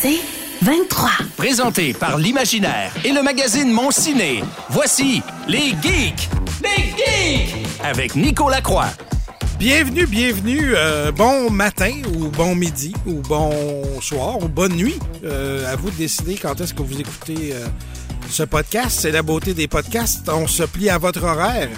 [0.00, 0.18] C'est
[0.62, 1.10] 23.
[1.36, 6.28] Présenté par l'Imaginaire et le magazine Mon Ciné, voici les Geeks!
[6.62, 7.54] Les Geeks!
[7.82, 8.88] Avec Nico Lacroix.
[9.58, 10.74] Bienvenue, bienvenue.
[10.74, 13.50] euh, bon matin ou bon midi ou bon
[14.00, 14.98] soir ou bonne nuit.
[15.24, 17.66] Euh, à vous de décider quand est-ce que vous écoutez euh,
[18.28, 18.98] ce podcast.
[19.00, 20.28] C'est la beauté des podcasts.
[20.28, 21.70] On se plie à votre horaire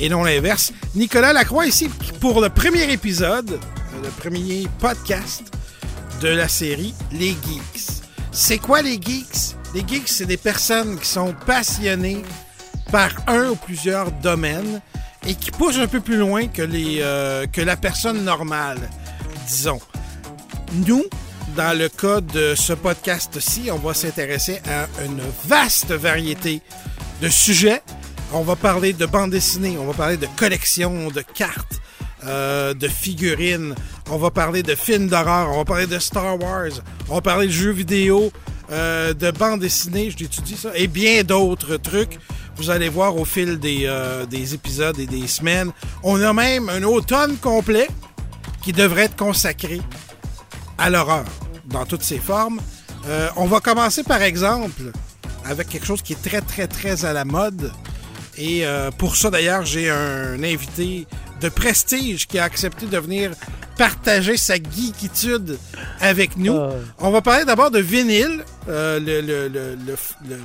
[0.00, 0.72] et non l'inverse.
[0.96, 1.88] Nicolas Lacroix ici
[2.20, 3.60] pour le premier épisode,
[4.02, 5.44] le premier podcast
[6.24, 8.02] de la série Les Geeks.
[8.32, 9.56] C'est quoi les geeks?
[9.74, 12.22] Les geeks, c'est des personnes qui sont passionnées
[12.90, 14.80] par un ou plusieurs domaines
[15.26, 18.78] et qui poussent un peu plus loin que, les, euh, que la personne normale,
[19.46, 19.80] disons.
[20.86, 21.04] Nous,
[21.56, 26.62] dans le cas de ce podcast-ci, on va s'intéresser à une vaste variété
[27.20, 27.82] de sujets.
[28.32, 31.82] On va parler de bande dessinée, on va parler de collections, de cartes,
[32.26, 33.74] euh, de figurines,
[34.10, 36.70] on va parler de films d'horreur, on va parler de Star Wars,
[37.10, 38.32] on va parler de jeux vidéo,
[38.70, 42.18] euh, de bande dessinée, je t'étudie ça, et bien d'autres trucs.
[42.56, 45.70] Vous allez voir au fil des, euh, des épisodes et des semaines.
[46.02, 47.88] On a même un automne complet
[48.62, 49.82] qui devrait être consacré
[50.78, 51.24] à l'horreur
[51.66, 52.60] dans toutes ses formes.
[53.36, 54.92] On va commencer par exemple
[55.44, 57.70] avec quelque chose qui est très très très à la mode.
[58.38, 58.64] Et
[58.96, 61.06] pour ça d'ailleurs, j'ai un invité
[61.44, 63.32] de prestige qui a accepté de venir
[63.76, 65.58] partager sa geekitude
[66.00, 66.58] avec nous.
[66.98, 69.94] On va parler d'abord de vinyle, euh, le, le, le, le,
[70.30, 70.38] le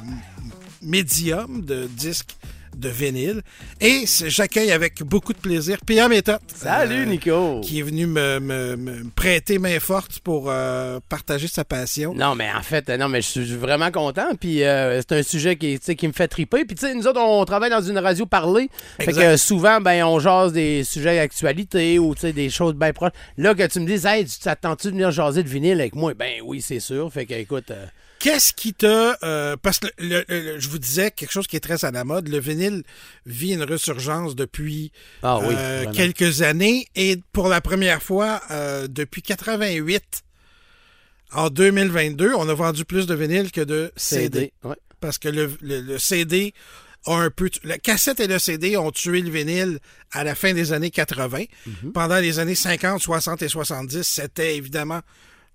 [0.82, 2.36] médium de disque
[2.78, 3.42] de vinyle.
[3.82, 6.40] Et j'accueille avec beaucoup de plaisir Pierre Méthode.
[6.54, 7.62] Salut, euh, Nico.
[7.62, 12.14] Qui est venu me, me- me prêter main forte pour euh, partager sa passion.
[12.14, 14.30] Non, mais en fait, euh, non, mais je suis vraiment content.
[14.40, 16.66] Puis euh, c'est un sujet qui, qui me fait triper.
[16.66, 18.70] Puis tu sais, nous autres, on travaille dans une radio parlée.
[19.00, 23.12] Fait que souvent, ben, on jase des sujets d'actualité ou des choses bien proches.
[23.38, 26.14] Là, que tu me dises, hey, tu t'attends-tu de venir jaser de vinyle avec moi?
[26.14, 27.12] Ben oui, c'est sûr.
[27.12, 27.72] Fait que écoute.
[28.20, 29.14] Qu'est-ce qui te...
[29.24, 32.04] euh, parce que le- le- je vous disais quelque chose qui est très à la
[32.04, 32.28] mode.
[32.28, 32.84] Le vinyle
[33.26, 34.92] vit une resurgence depuis
[35.24, 35.54] Ah oui.
[35.58, 40.24] euh, quelques années et pour la première fois euh, depuis 88
[41.32, 44.24] en 2022, on a vendu plus de vinyle que de CD.
[44.24, 44.54] CD.
[44.64, 44.76] Ouais.
[45.00, 46.54] Parce que le, le- CD
[47.06, 47.50] a un peu...
[47.64, 49.80] La cassette et le CD ont tué le vinyle
[50.12, 51.46] à la fin des années 80.
[51.66, 51.92] Mhm.
[51.94, 55.00] Pendant les années 50, 60 et 70, c'était évidemment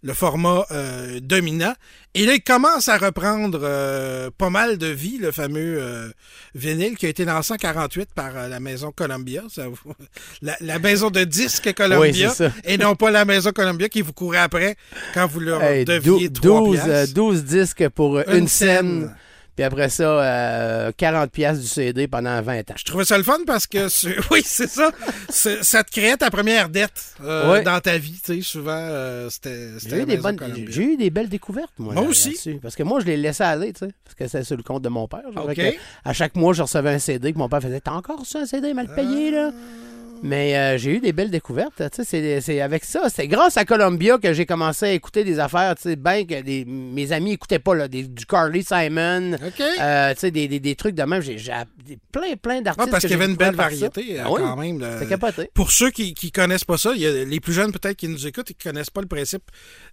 [0.04, 1.72] le format euh, dominant.
[2.14, 6.10] Et là, il commence à reprendre euh, pas mal de vie, le fameux euh,
[6.54, 9.42] vinyle qui a été lancé en 48 par euh, la maison Columbia.
[9.52, 9.94] Ça vous-
[10.42, 11.98] la, la maison de disques Columbia.
[12.00, 12.52] Oui, c'est ça.
[12.64, 14.76] et non pas la maison Columbia qui vous courait après
[15.14, 17.14] quand vous leur Hey, deviez dou- 3 12, euh, piastres.
[17.14, 19.00] 12 disques pour Une une, scène.
[19.08, 19.16] scène.
[19.56, 22.74] Puis après ça, euh, 40 pièces du CD pendant 20 ans.
[22.76, 23.86] Je trouvais ça le fun parce que,
[24.32, 24.90] oui, c'est ça.
[25.28, 28.20] Ça te créait ta première dette euh, dans ta vie.
[28.24, 30.38] Tu sais, souvent, euh, c'était J'ai eu, des bonnes-
[30.68, 31.94] j'ai eu des belles découvertes, moi.
[31.94, 32.36] Moi là- aussi.
[32.60, 33.92] Parce que moi, je les laissais aller, tu sais.
[34.04, 35.22] Parce que c'est sur le compte de mon père.
[35.32, 35.44] genre.
[35.44, 35.54] OK.
[35.54, 38.26] Fait que à chaque mois, je recevais un CD que mon père faisait T'as encore
[38.26, 39.50] ça, un CD mal payé, là
[40.26, 41.74] Mais euh, j'ai eu des belles découvertes.
[41.92, 43.08] Tu sais, c'est- avec ça.
[43.14, 47.12] C'est grâce à Columbia que j'ai commencé à écouter des affaires, bien que des- mes
[47.12, 47.88] amis écoutaient pas, là.
[47.88, 49.36] Des, du Carly Simon.
[49.80, 51.20] Euh, des, des, des trucs de même.
[51.20, 51.36] J'ai
[52.10, 52.90] plein, plein Ah, d'artistes.
[52.90, 54.80] parce qu'il y avait une belle variété euh, Ah oui, quand même.
[54.80, 54.98] là.
[55.52, 58.08] Pour ceux qui qui connaissent pas ça, il y a les plus jeunes peut-être qui
[58.08, 59.42] nous écoutent et qui connaissent pas le principe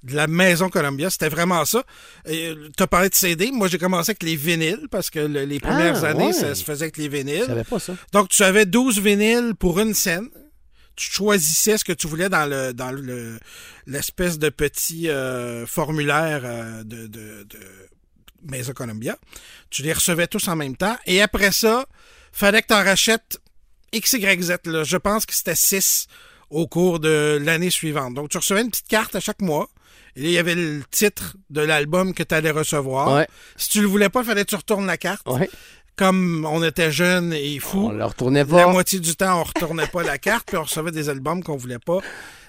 [0.04, 1.10] de la maison Columbia.
[1.10, 1.84] C'était vraiment ça.
[2.26, 3.52] Tu as parlé de CD.
[3.52, 6.34] Moi, j'ai commencé avec les vinyles parce que le- les premières Ah, années, ouais.
[6.34, 7.46] ça se faisait avec les Je vinyles.
[7.48, 7.94] savais pas ça.
[8.14, 10.21] Donc, tu avais 12 vinyles pour une scène.
[10.96, 13.40] Tu choisissais ce que tu voulais dans le dans le
[13.88, 17.60] l'espèce de petit euh, formulaire euh, de, de, de
[18.44, 19.18] Maison Columbia.
[19.70, 20.98] Tu les recevais tous en même temps.
[21.06, 21.86] Et après ça,
[22.32, 23.40] fallait que tu en rachètes
[23.94, 24.58] XYZ.
[24.66, 24.84] Là.
[24.84, 26.08] Je pense que c'était 6
[26.50, 28.14] au cours de l'année suivante.
[28.14, 29.70] Donc, tu recevais une petite carte à chaque mois.
[30.16, 33.14] Et là, il y avait le titre de l'album que tu allais recevoir.
[33.16, 33.28] Ouais.
[33.56, 35.26] Si tu le voulais pas, il fallait que tu retournes la carte.
[35.28, 35.50] Ouais.
[35.96, 39.88] Comme on était jeunes et fous, On le retournait la moitié du temps, on retournait
[39.88, 42.00] pas la carte, puis on recevait des albums qu'on voulait pas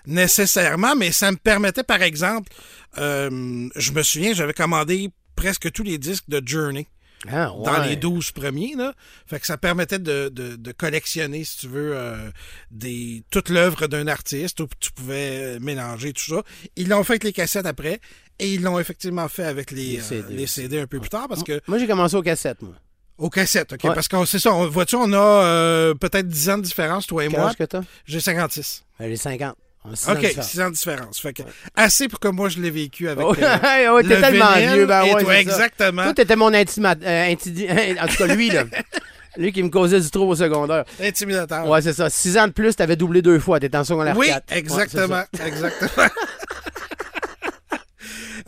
[0.07, 2.53] nécessairement, mais ça me permettait, par exemple,
[2.99, 6.89] euh, je me souviens, j'avais commandé presque tous les disques de Journey
[7.29, 8.95] Ah, dans les 12 premiers, là.
[9.27, 12.31] Fait que ça permettait de, de, de collectionner, si tu veux, euh,
[12.71, 16.43] des, toute l'œuvre d'un artiste, où tu pouvais mélanger tout ça.
[16.77, 18.01] Ils l'ont fait avec les cassettes après,
[18.39, 21.11] et ils l'ont effectivement fait avec les, Les euh, CD les CD un peu plus
[21.11, 22.75] tard, parce que Moi, j'ai commencé aux cassettes, moi.
[23.23, 23.85] Aux cassettes, OK?
[23.85, 23.95] Ouais.
[23.95, 27.25] Parce que c'est ça, on, vois-tu, on a euh, peut-être 10 ans de différence, toi
[27.25, 27.49] et Quel moi.
[27.51, 27.81] âge que t'as?
[28.05, 28.85] J'ai 56.
[28.99, 29.55] Ben, J'ai 50.
[29.85, 30.49] On a six ans de OK, différence.
[30.51, 31.21] 6 ans de différence.
[31.21, 31.43] Fait que
[31.75, 35.03] assez pour que moi je l'ai vécu avec Oh, euh, ouais, le tellement vieux, ben
[35.03, 36.05] ouais, toi, exactement.
[36.05, 36.95] Toi, t'étais mon intima...
[37.03, 37.69] euh, intidi-
[38.01, 38.65] En tout cas, lui, là.
[39.37, 40.85] lui qui me causait du trouble au secondaire.
[41.01, 41.67] Intimidateur.
[41.67, 42.11] Ouais, c'est ça.
[42.11, 43.59] Six ans de plus, t'avais doublé deux fois.
[43.59, 44.51] T'étais en secondaire oui, 4.
[44.53, 46.09] Ouais, exactement, exactement.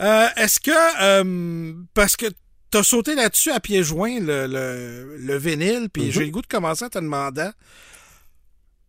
[0.00, 0.70] Euh, Est-ce que,
[1.02, 2.26] euh, parce que
[2.74, 6.10] t'as sauté là-dessus à pieds joints le, le, le vinyle, puis Mhm.
[6.10, 7.50] j'ai le goût de commencer en te demandant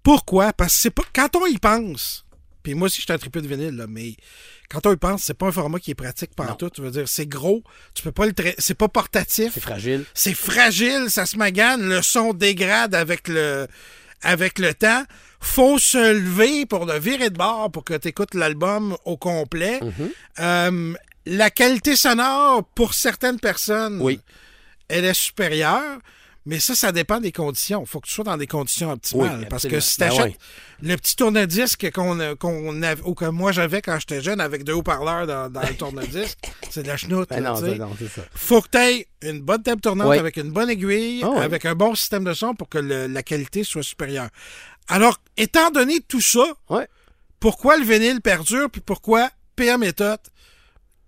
[0.04, 0.54] pourquoi?
[0.54, 2.26] Parce que c'est pas, quand on y pense,
[2.64, 4.16] puis moi aussi je suis un triple de vinyle, là, mais
[4.70, 6.70] quand on y pense, c'est pas un format qui est pratique tout.
[6.70, 9.54] Tu veux dire, c'est gros, tu peux pas le c'est pas portatif.
[9.54, 10.06] C'est fragile.
[10.14, 13.68] c'est fragile, ça se magane, le son dégrade avec le
[14.22, 15.04] avec le temps.
[15.40, 19.80] Faut se lever pour le virer de bord pour que tu écoutes l'album au complet.
[19.82, 20.10] Mhm.
[20.40, 20.94] Euh,
[21.26, 24.20] la qualité sonore, pour certaines personnes, Oui.
[24.88, 26.00] elle est supérieure.
[26.48, 27.82] Mais ça, ça dépend des conditions.
[27.82, 29.40] Il faut que tu sois dans des conditions optimales.
[29.40, 30.38] Oui, parce que si tu Ben ouais.
[30.84, 34.74] le petit tourne-disque qu'on qu'on avait, ou que moi j'avais quand j'étais jeune avec deux
[34.74, 36.38] haut-parleurs dans, dans le tourne-disque,
[36.70, 37.30] c'est de la chenoute.
[37.30, 38.22] Ben non, c'est- non, c'est ça.
[38.36, 40.20] Faut que tu aies une bonne table tournante Oui.
[40.20, 41.40] avec une bonne aiguille, Ah oui.
[41.42, 44.30] avec un bon système de son pour que le- la qualité soit supérieure.
[44.88, 46.46] Alors, étant donné tout ça,
[47.40, 50.20] pourquoi le vinyle perdure, puis pourquoi PA Méthode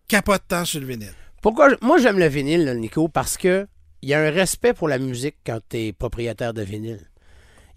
[0.08, 1.14] capote tant sur le vinyle?
[1.42, 3.68] Pourquoi moi j'aime le vinyle, Nico, parce que
[4.02, 7.08] il y a un respect pour la musique quand tu es propriétaire de vinyle.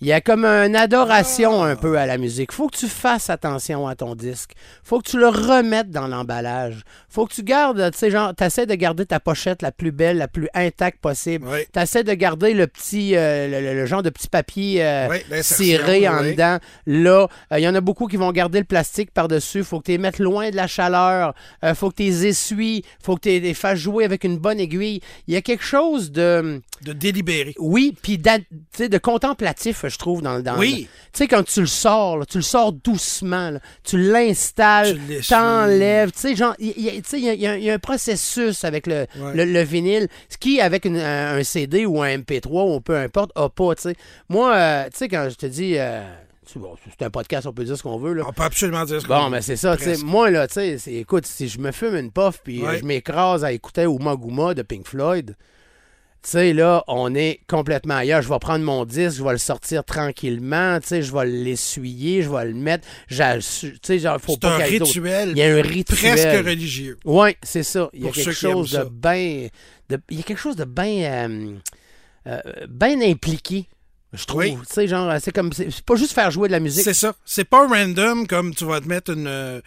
[0.03, 2.53] Il y a comme une adoration un peu à la musique.
[2.53, 4.53] Faut que tu fasses attention à ton disque.
[4.83, 6.85] Faut que tu le remettes dans l'emballage.
[7.11, 10.17] Faut que tu gardes, tu sais, genre, t'essaies de garder ta pochette la plus belle,
[10.17, 11.47] la plus intacte possible.
[11.51, 11.67] Oui.
[11.73, 15.19] T'essaies de garder le petit, euh, le, le- le genre de petit papier euh, Oui,
[15.43, 16.31] ciré en oui.
[16.33, 16.59] dedans.
[16.87, 19.65] Là, euh, il y en a beaucoup qui vont garder le plastique par-dessus.
[19.65, 21.35] Faut que tu les mettes loin de la chaleur.
[21.75, 22.85] Faut que tu les essuies.
[23.03, 25.01] Faut que tu les fasses jouer avec une bonne aiguille.
[25.29, 26.63] Il y a quelque chose de...
[26.83, 27.55] De délibéré.
[27.59, 30.89] Oui, puis de contemplatif, je trouve, dans, dans Oui.
[31.13, 34.99] Tu sais, quand tu le sors, là, tu le sors doucement, là, tu l'installes,
[35.29, 36.13] t'enlèves.
[36.13, 39.35] Tu sais, genre, il y, a- y y y un processus avec le, Ouais.
[39.35, 42.97] le, le vinyle, ce qui, avec une- un, un CD ou un MP3 ou peu
[42.97, 43.95] importe, a pas, tu sais.
[44.29, 45.75] Moi, euh, tu sais, quand je te dis...
[45.79, 46.03] euh,
[46.47, 48.25] c'est bon, c'est un podcast, on peut dire ce qu'on veut, là.
[48.27, 49.31] On peut absolument dire ce qu'on Bon, veut.
[49.31, 49.91] mais c'est ça, tu sais.
[49.93, 50.05] Presque.
[50.05, 52.79] Moi, là, tu sais, écoute, si je me fume une puff puis euh, Ouais.
[52.79, 55.37] je m'écrase à écouter Uma Guma de Pink Floyd,
[56.23, 58.21] tu sais, là, on est complètement ailleurs.
[58.21, 62.23] Je vais prendre mon disque, je vais le sortir tranquillement, tu sais, je vais l'essuyer,
[62.23, 62.87] je vais le mettre.
[63.09, 63.17] Tu
[63.83, 66.15] sais, genre, faut C'est pas un rituel Il y a un rituel.
[66.15, 66.99] presque religieux.
[67.05, 67.89] Oui, c'est ça.
[67.95, 69.49] Il y a quelque chose de bien.
[70.11, 71.31] Il y a quelque chose de bien.
[72.69, 73.67] bien impliqué,
[74.13, 74.41] je trouve.
[74.41, 74.57] Oui.
[74.69, 75.53] Tu sais, genre, c'est comme.
[75.53, 76.85] C'est pas juste faire jouer de la musique.
[76.85, 77.15] C'est ça.
[77.25, 79.61] C'est pas random comme tu vas te mettre une, euh,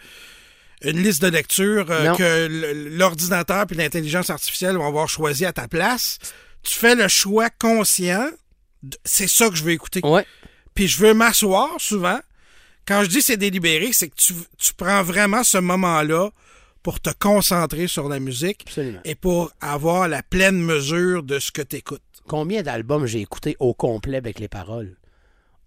[0.82, 2.46] une liste de lecture euh, que
[2.96, 6.18] l'ordinateur puis l'intelligence artificielle vont avoir choisi à ta place.
[6.64, 8.28] Tu fais le choix conscient.
[9.04, 10.00] C'est ça que je veux écouter.
[10.04, 10.26] Ouais.
[10.74, 12.18] Puis je veux m'asseoir souvent.
[12.86, 16.30] Quand je dis c'est délibéré, c'est que tu, tu prends vraiment ce moment-là
[16.82, 19.00] pour te concentrer sur la musique Absolument.
[19.04, 22.02] et pour avoir la pleine mesure de ce que tu écoutes.
[22.28, 24.96] Combien d'albums j'ai écouté au complet avec les paroles?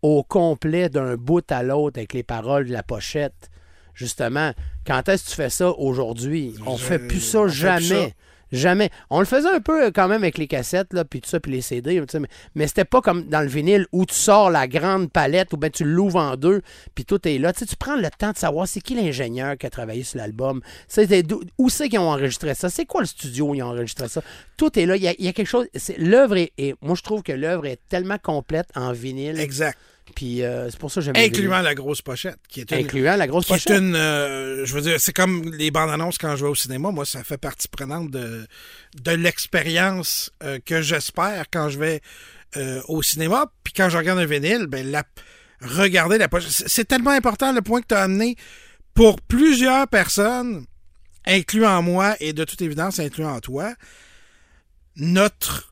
[0.04, 3.50] Au complet d'un bout à l'autre avec les paroles de la pochette.
[3.96, 4.54] Justement,
[4.86, 6.54] quand est-ce que tu fais ça aujourd'hui?
[6.68, 8.10] On Je- fait plus on ça fait plus jamais.
[8.10, 8.16] ça.
[8.52, 8.90] Jamais.
[9.10, 11.40] On le faisait un peu euh, quand même avec les cassettes, là, puis tout ça,
[11.40, 14.68] puis les CD, mais, mais c'était pas comme dans le vinyle où tu sors la
[14.68, 16.62] grande palette ou bien tu l'ouvres en deux,
[16.96, 17.54] puis tout est là.
[17.54, 20.62] Tu prends le temps de savoir c'est qui l'ingénieur qui a travaillé sur l'album,
[21.58, 24.22] où c'est qu'ils ont enregistré ça, c'est quoi le studio où ils ont enregistré ça?
[24.56, 24.96] Tout est là.
[24.96, 25.68] Il y a, quelque chose.
[25.98, 29.40] L'œuvre est, est- Moi, je trouve que l'œuvre est tellement complète en vinyle.
[29.40, 29.78] Exact.
[30.16, 31.16] Puis euh, c'est pour ça que j'aime.
[31.16, 33.80] Incluant la grosse pochette, qui est une, Incluant la grosse qui est pochette.
[33.80, 36.92] une, euh, je veux dire, c'est comme les bandes annonces quand je vais au cinéma.
[36.92, 38.48] Moi, ça fait partie prenante de,
[39.04, 42.02] de l'expérience euh, que j'espère quand je vais
[42.88, 43.52] au cinéma.
[43.64, 45.04] Puis quand je regarde un vinyle, ben, la,
[45.62, 46.52] regarder la pochette.
[46.68, 48.36] C'est tellement important le point que tu as amené
[48.96, 50.66] pour plusieurs personnes,
[51.26, 53.76] incluant moi et de toute évidence incluant toi.
[54.96, 55.70] Notre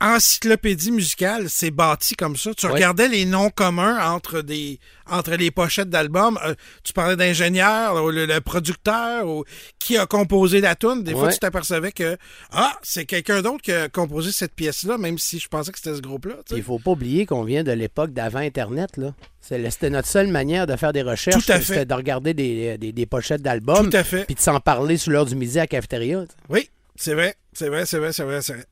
[0.00, 2.54] encyclopédie musicale s'est bâtie comme ça.
[2.54, 4.78] Tu regardais les noms communs entre des
[5.12, 6.38] entre les pochettes d'albums.
[6.46, 6.54] Euh,
[6.84, 9.44] tu parlais d'ingénieur, ou le, le producteur, ou
[9.80, 11.02] qui a composé la tune.
[11.02, 12.16] Des fois, tu t'apercevais que
[12.52, 15.96] ah, c'est quelqu'un d'autre qui a composé cette pièce-là, même si je pensais que c'était
[15.96, 16.36] ce groupe-là.
[16.52, 18.96] Il faut pas oublier qu'on vient de l'époque d'avant Internet.
[18.96, 19.12] là.
[19.40, 21.44] C'est- C'était notre seule manière de faire des recherches.
[21.44, 21.64] Tout à fait.
[21.64, 24.24] C'était de regarder des, des- des pochettes d'albums Tout à fait.
[24.26, 26.24] puis de s'en parler sur l'heure du midi à la cafétéria.
[26.48, 26.68] Oui,
[27.02, 28.66] c'est vrai, c'est vrai, c'est vrai, c'est vrai, c'est vrai.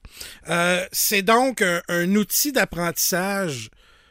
[0.49, 3.70] Euh, c'est donc un, un outil d'apprentissage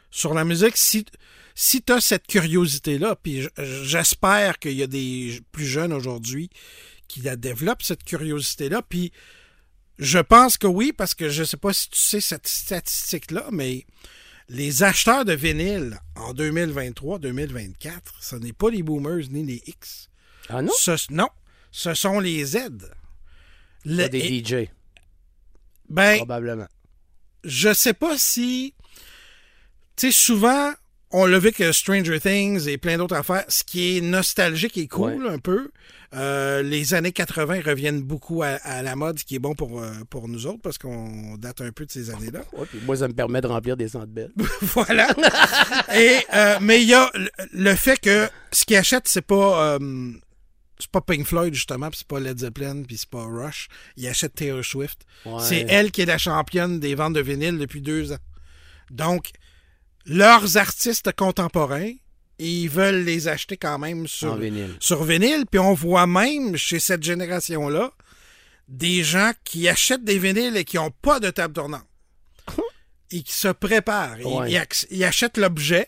[0.10, 0.76] sur la musique.
[0.76, 1.06] Si,
[1.54, 3.48] si tu as cette curiosité-là, puis
[3.84, 6.50] j'espère qu'il y a des plus jeunes aujourd'hui
[7.08, 9.12] qui la développent, cette curiosité-là, puis
[10.00, 13.86] je pense que oui, parce que je sais pas si tu sais cette statistique-là, mais
[14.50, 20.10] les acheteurs de vinyle en 2023-2024, ce n'est pas les boomers ni les X.
[20.50, 20.72] Ah non?
[20.78, 21.30] Ce- non,
[21.72, 22.58] ce sont les Z.
[23.90, 24.70] Le- Pas des et- DJ,
[25.90, 26.68] ben, probablement.
[27.44, 28.74] je sais pas si.
[29.96, 30.72] Tu sais, souvent,
[31.12, 34.88] on l'a vu que Stranger Things et plein d'autres affaires, ce qui est nostalgique et
[34.88, 35.72] cool un peu.
[36.14, 39.82] Euh, les années 80 reviennent beaucoup à, à, la mode, ce qui est bon pour,
[39.82, 42.44] euh, pour nous autres parce qu'on date un peu de ces années-là.
[42.54, 44.32] Ouais, puis moi, ça me permet de remplir des centres belles.
[44.62, 45.08] voilà.
[45.96, 49.78] Et, euh, mais il y a le- le fait que ce qu'ils achètent, c'est pas.
[50.80, 53.68] C'est pas Pink Floyd, justement, puis c'est pas Led Zeppelin, puis c'est pas Rush.
[53.96, 55.06] Ils achètent Taylor Swift.
[55.26, 55.42] Ouais.
[55.42, 58.20] C'est elle qui est la championne des ventes de vinyle depuis deux ans.
[58.92, 59.32] Donc,
[60.06, 61.92] leurs artistes contemporains,
[62.40, 64.76] ils veulent les acheter quand même En sur, vinyle.
[64.80, 65.46] sur vinyle.
[65.50, 67.92] Puis on voit même chez cette génération-là
[68.68, 71.86] des gens qui achètent des vinyles et qui n'ont pas de table tournante.
[73.12, 74.20] et qui se préparent.
[74.20, 74.52] Ouais.
[74.92, 75.88] Ils achètent l'objet.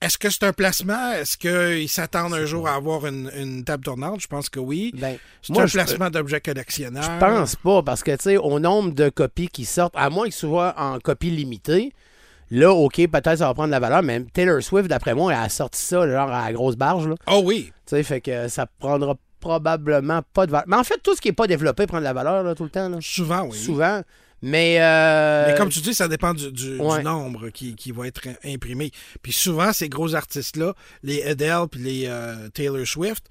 [0.00, 1.12] Est-ce que c'est un placement?
[1.12, 4.20] Est-ce qu'ils s'attendent un jour à avoir une, une table tournante?
[4.22, 4.94] Je pense que oui.
[4.96, 7.02] Ben, C'est un placement d'objet collectionneur.
[7.04, 10.28] Je pense pas, parce que, tu sais, au nombre de copies qui sortent, à moins
[10.28, 11.92] que ce soit en copie limitée,
[12.50, 15.40] là, OK, peut-être ça va prendre de la valeur, mais Taylor Swift, d'après moi, elle
[15.40, 17.16] a sorti ça, genre, à la grosse barge, là.
[17.26, 17.70] Oh oui.
[17.84, 20.66] Tu sais, fait que ça prendra probablement pas de valeur.
[20.66, 22.64] Mais en fait, tout ce qui est pas développé prend de la valeur, là, tout
[22.64, 22.96] le temps, là.
[23.02, 23.58] Souvent, oui.
[23.58, 24.00] Souvent.
[24.42, 28.06] Mais, euh, Mais comme tu dis, ça dépend du, du- du nombre qui, qui va
[28.06, 28.90] être imprimé.
[29.22, 33.24] Puis souvent, ces gros artistes-là, les Adele puis les euh, Taylor Swift,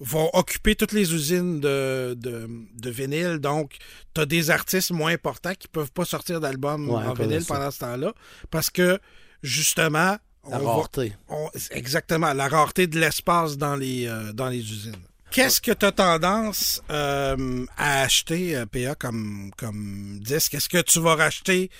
[0.00, 2.48] vont occuper toutes les usines de, de,
[2.80, 3.38] de vinyle.
[3.38, 3.76] Donc,
[4.14, 7.70] tu as des artistes moins importants qui peuvent pas sortir d'album Ouais, en vinyle pendant
[7.70, 8.12] ce temps-là.
[8.50, 8.98] Parce que,
[9.42, 10.16] justement,
[10.48, 11.12] la on va- rareté.
[11.28, 14.96] on- exactement, la rareté de l'espace dans les, euh, dans les usines.
[15.34, 20.54] Qu'est-ce que tu as tendance euh, à acheter, euh, PA, comme, comme disque?
[20.54, 21.70] Est-ce que tu vas racheter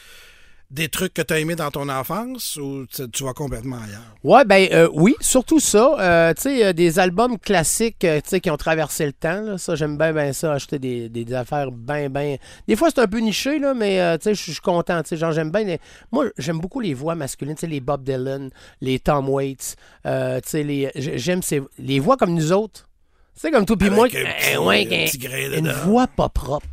[0.73, 4.17] des trucs que tu as aimés dans ton enfance ou tu, vas complètement ailleurs?
[4.25, 6.35] Ouais, ben euh, oui, surtout ça.
[6.35, 8.05] Tu sais, des albums classiques
[8.43, 9.57] qui ont traversé le temps.
[9.57, 12.39] ça, j'aime bien, bien ça, acheter des, des, affaires bien, bien.
[12.67, 15.01] Des fois, c'est un peu niché, là, mais tu sais, je suis- content.
[15.09, 15.77] Genre, j'aime bien.
[16.11, 19.77] Moi, j'aime beaucoup les voix masculines, les Bob Dylan, les Tom Waits.
[20.03, 20.11] tu
[20.45, 20.91] sais, les...
[20.97, 21.63] j'aime ces...
[21.79, 22.89] les voix comme nous autres.
[23.35, 25.73] Tu sais, comme toi puis moi, un petit- ouais, un qu'un- petit grain une dedans.
[25.85, 26.67] voix pas propre.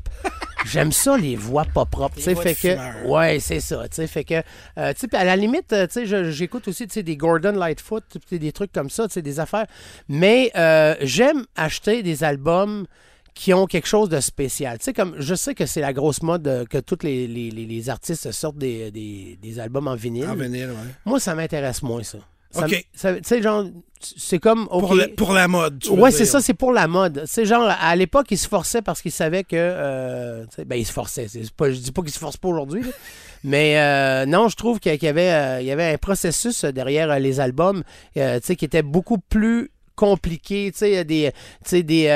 [0.66, 2.18] J'aime ça, les voix pas propres.
[2.18, 3.08] Tu sais, fait que.
[3.08, 3.90] Ouais, c'est ça.
[3.90, 4.36] Tu sais, fait que.
[4.78, 7.54] euh, tu sais, à la limite, euh, tu sais, j'écoute aussi, tu sais, des Gordon
[7.54, 9.66] Lightfoot, tu sais, des trucs comme ça, tu sais, des affaires.
[10.08, 12.86] Mais euh, j'aime acheter des albums
[13.34, 14.78] qui ont quelque chose de spécial.
[14.78, 17.50] Tu sais, comme je sais que c'est la grosse mode euh, que tous les, les,
[17.50, 20.30] les- les artistes sortent des, des, des albums en vinyle.
[20.30, 20.76] En vinyle, ouais.
[21.06, 22.20] Moi, ça m'intéresse moins, ça.
[22.56, 22.70] OK.
[22.70, 22.86] Tu
[23.24, 23.66] sais, genre,
[24.00, 24.68] c'est comme.
[24.68, 25.80] Pour, la, pour la mode.
[25.80, 27.24] tu Ouais, c'est ça, c'est pour la mode.
[27.26, 29.56] C'est genre, à l'époque, ils se forçaient parce qu'ils savaient que.
[29.56, 31.28] euh, ben, ils se forçaient.
[31.56, 32.84] Pas, je dis pas qu'ils se forcent pas aujourd'hui,
[33.44, 37.12] mais euh, non, je trouve qu'il y avait, euh, il y avait un processus derrière
[37.12, 40.72] euh, les albums tu sais, qui était beaucoup plus compliqué.
[40.72, 41.32] Tu sais, des,
[41.64, 42.08] tu sais, des,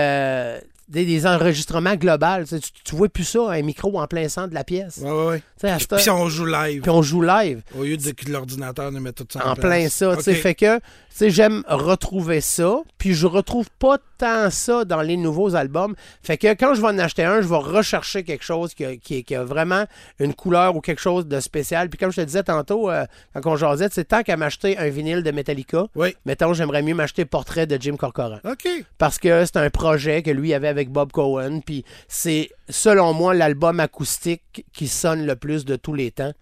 [0.88, 2.44] des, des enregistrements globaux.
[2.48, 5.02] Tu, tu, vois plus ça, un micro en plein centre de la pièce.
[5.58, 6.82] Cette heure- Puis on joue live.
[6.82, 9.56] puis on joue live Au lieu de que l'ordinateur nous mette tout ça en, en
[9.56, 9.66] place.
[9.66, 10.16] plein ça.
[10.18, 10.38] tu sais, OK.
[10.38, 10.80] Fait que
[11.22, 12.78] j'aime retrouver ça.
[12.98, 15.96] Puis je retrouve pas tant ça dans les nouveaux albums.
[16.24, 18.96] Fait que quand je vais en acheter un, je vais rechercher quelque chose qui a,
[18.96, 19.86] qui, qui a vraiment
[20.20, 21.90] une couleur ou quelque chose de spécial.
[21.90, 24.90] Puis comme je te disais tantôt, euh, quand on jasait, c'est tant qu'à m'acheter un
[24.90, 25.86] vinyle de Metallica.
[25.96, 26.16] Oui.
[26.26, 28.40] Mettons, j'aimerais mieux m'acheter Portrait de Jim Corcoran.
[28.46, 28.68] OK.
[28.98, 31.62] Parce que c'est un projet que lui avait avec Bob Cohen.
[31.66, 36.34] Puis c'est, selon moi, l'album acoustique qui sonne le plus de tous les temps.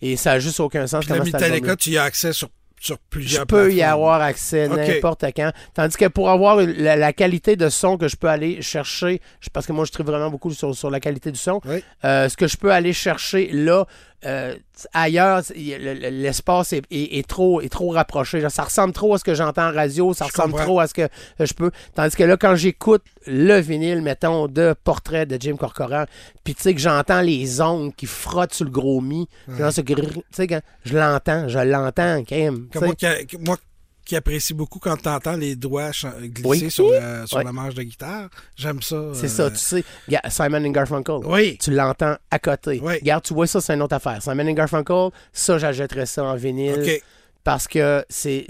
[0.00, 1.04] Et ça a juste aucun sens.
[1.04, 1.24] Puis la.
[1.24, 2.48] Metallica, tu y as accès sur,
[2.80, 5.50] sur plusieurs Je peux y avoir accès n'importe quand.
[5.72, 9.20] Tandis que pour avoir la, la qualité de son que je peux aller chercher,
[9.52, 11.82] parce que moi je trouve vraiment beaucoup sur, sur la qualité du son, Oui.
[12.04, 13.86] euh, ce que je peux aller chercher là,
[14.26, 14.56] euh,
[14.92, 18.40] ailleurs, l'espace est, est- est trop, est trop rapproché.
[18.40, 20.64] Genre, ça ressemble trop à ce que j'entends en radio, ça Je ressemble comprends.
[20.66, 21.08] trop à ce que
[21.40, 21.70] je peux.
[21.94, 26.04] Tandis que là, quand j'écoute le vinyle, mettons, de portrait de Jim Corcoran,
[26.42, 29.28] puis tu sais que j'entends les ongles qui frottent sur le gros mi,
[29.58, 32.68] genre ce grrr, quand je l'entends, je l'entends, quand même.
[32.74, 32.94] Moi,
[33.40, 33.56] moi
[34.04, 36.70] qui apprécie beaucoup quand tu entends les doigts glisser Oui.
[36.70, 38.28] sur, la, sur la manche de guitare.
[38.56, 38.96] J'aime ça.
[39.14, 39.84] C'est euh, ça, tu sais.
[40.28, 41.20] Simon and Garfunkel.
[41.24, 41.58] Oui.
[41.58, 42.80] Tu l'entends à côté.
[42.82, 44.22] Regarde, tu vois ça, c'est une autre affaire.
[44.22, 47.00] Simon and Garfunkel, ça, j'achèterais ça en vinyle.
[47.42, 48.46] Parce que c'est,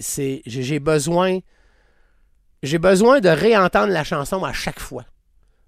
[0.46, 1.38] j'ai besoin.
[2.62, 5.04] J'ai besoin de réentendre la chanson à chaque fois.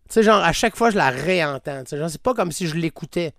[0.08, 1.82] Tu sais, genre, à chaque fois, je la réentends.
[1.84, 3.32] Tu sais, genre, c'est pas comme si je l'écoutais.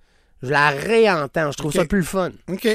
[0.43, 1.51] Je la réentends.
[1.51, 2.31] Je trouve ça plus le fun.
[2.47, 2.67] OK.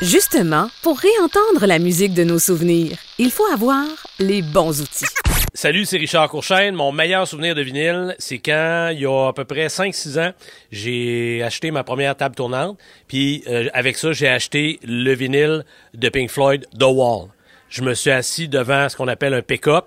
[0.00, 3.84] Justement, pour réentendre la musique de nos souvenirs, il faut avoir
[4.18, 5.04] les bons outils.
[5.52, 6.74] Salut, c'est Richard Courchaine.
[6.74, 10.32] Mon meilleur souvenir de vinyle, c'est quand, il y a à peu près 5-6 ans,
[10.70, 12.78] j'ai acheté ma première table tournante.
[13.08, 17.28] Puis euh, avec ça, j'ai acheté le vinyle de Pink Floyd, The Wall.
[17.68, 19.86] Je me suis assis devant ce qu'on appelle un pick-up.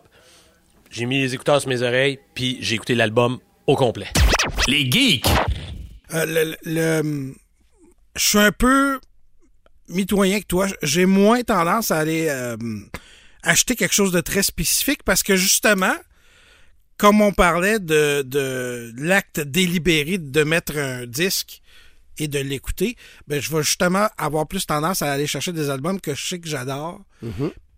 [0.91, 4.07] J'ai mis les écouteurs sur mes oreilles, puis j'ai écouté l'album au complet.
[4.67, 5.27] Les geeks.
[6.13, 7.33] Euh, le, le-
[8.15, 8.99] je suis un peu
[9.89, 10.67] mitoyen que toi.
[10.81, 12.55] J'ai moins tendance à aller euh,
[13.41, 15.95] acheter quelque chose de très spécifique parce que justement,
[16.97, 21.61] comme on parlait de, de l'acte délibéré de mettre un disque
[22.19, 22.95] et de l'écouter,
[23.27, 26.39] ben je vais justement avoir plus tendance à aller chercher des albums que je sais
[26.39, 27.01] que j'adore,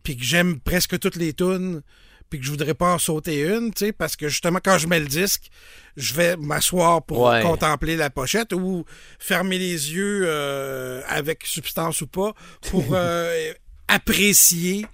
[0.03, 1.81] puis que j'aime presque toutes les tunes,
[2.29, 4.87] puis que je voudrais pas en sauter une, tu sais, parce que justement quand je
[4.87, 5.49] mets le disque,
[5.97, 7.41] je vais m'asseoir pour Ouais.
[7.41, 8.85] contempler la pochette ou
[9.19, 12.33] fermer les yeux euh, avec substance ou pas
[12.69, 13.53] pour euh,
[13.87, 14.85] apprécier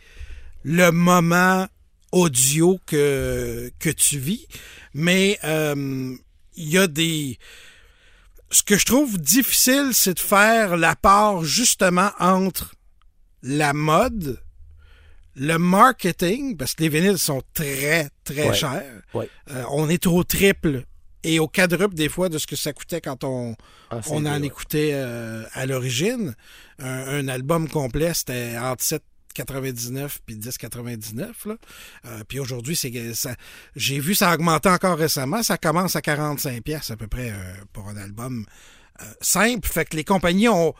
[0.64, 1.68] le moment
[2.12, 4.46] audio que, que tu vis.
[4.94, 6.16] Mais euh,
[6.56, 7.40] il y a des...
[8.52, 12.76] Ce que je trouve difficile, c'est de faire la part justement entre
[13.42, 14.42] la mode,
[15.36, 18.54] le marketing, parce que les vinyles sont très, très Ouais.
[18.54, 19.02] chers.
[19.14, 19.30] Ouais.
[19.52, 20.86] Euh, on est au triple
[21.24, 23.56] et au quadruple des fois de ce que ça coûtait quand on,
[23.90, 26.36] Ah, on en écoutait euh, à l'origine.
[26.80, 31.48] Un, un album complet, c'était entre 7,99 puis 10,99.
[31.48, 31.56] Là.
[32.06, 33.36] Euh, puis aujourd'hui, c'est ça.
[33.76, 35.44] J'ai vu ça augmenter encore récemment.
[35.44, 38.46] Ça commence à 45 pièces à peu près euh, pour un album
[39.02, 39.68] euh, simple.
[39.68, 40.74] Fait que les compagnies ont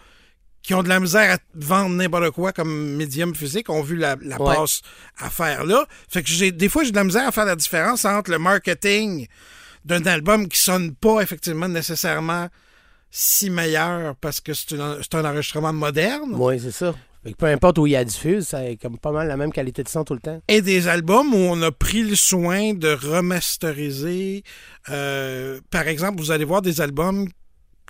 [0.64, 4.16] qui ont de la misère à vendre n'importe quoi comme médium physique ont vu la,
[4.22, 4.56] la Ouais.
[4.56, 4.82] passe
[5.18, 5.86] à faire là.
[6.10, 8.38] Fait que j'ai des fois j'ai de la misère à faire la différence entre le
[8.40, 9.28] marketing
[9.86, 12.48] d'un album qui sonne pas effectivement nécessairement
[13.10, 16.94] si meilleur parce que c'est un, enregistrement moderne Oui, c'est ça.
[17.24, 19.38] Fait que peu importe où il y a diffuse, ça est comme pas mal la
[19.38, 20.42] même qualité de son tout le temps.
[20.48, 24.44] et des albums où on a pris le soin de remasteriser.
[24.90, 27.28] Euh, par exemple, vous allez voir des albums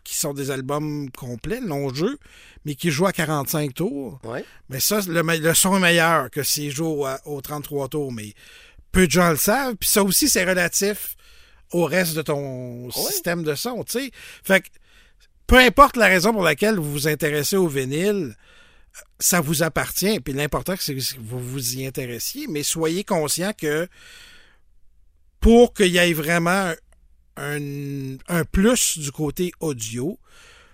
[0.03, 2.17] qui sont des albums complets, longs jeux,
[2.65, 4.19] mais qui jouent à 45 tours.
[4.23, 4.43] Ouais.
[4.69, 8.33] Mais ça, le, son est meilleur que s'il joue à- aux 33 tours, mais
[8.91, 9.75] peu de gens le savent.
[9.75, 11.15] Puis ça aussi, c'est relatif
[11.71, 14.11] au reste de ton système de son, tu sais.
[14.43, 14.67] Fait que,
[15.47, 18.35] peu importe la raison pour laquelle vous vous intéressez au vinyle,
[19.19, 20.19] ça vous appartient.
[20.19, 23.87] Puis l'important, c'est que vous vous y intéressiez, mais soyez conscient que
[25.39, 26.73] pour qu'il y ait vraiment
[27.37, 30.19] un, un plus du côté audio,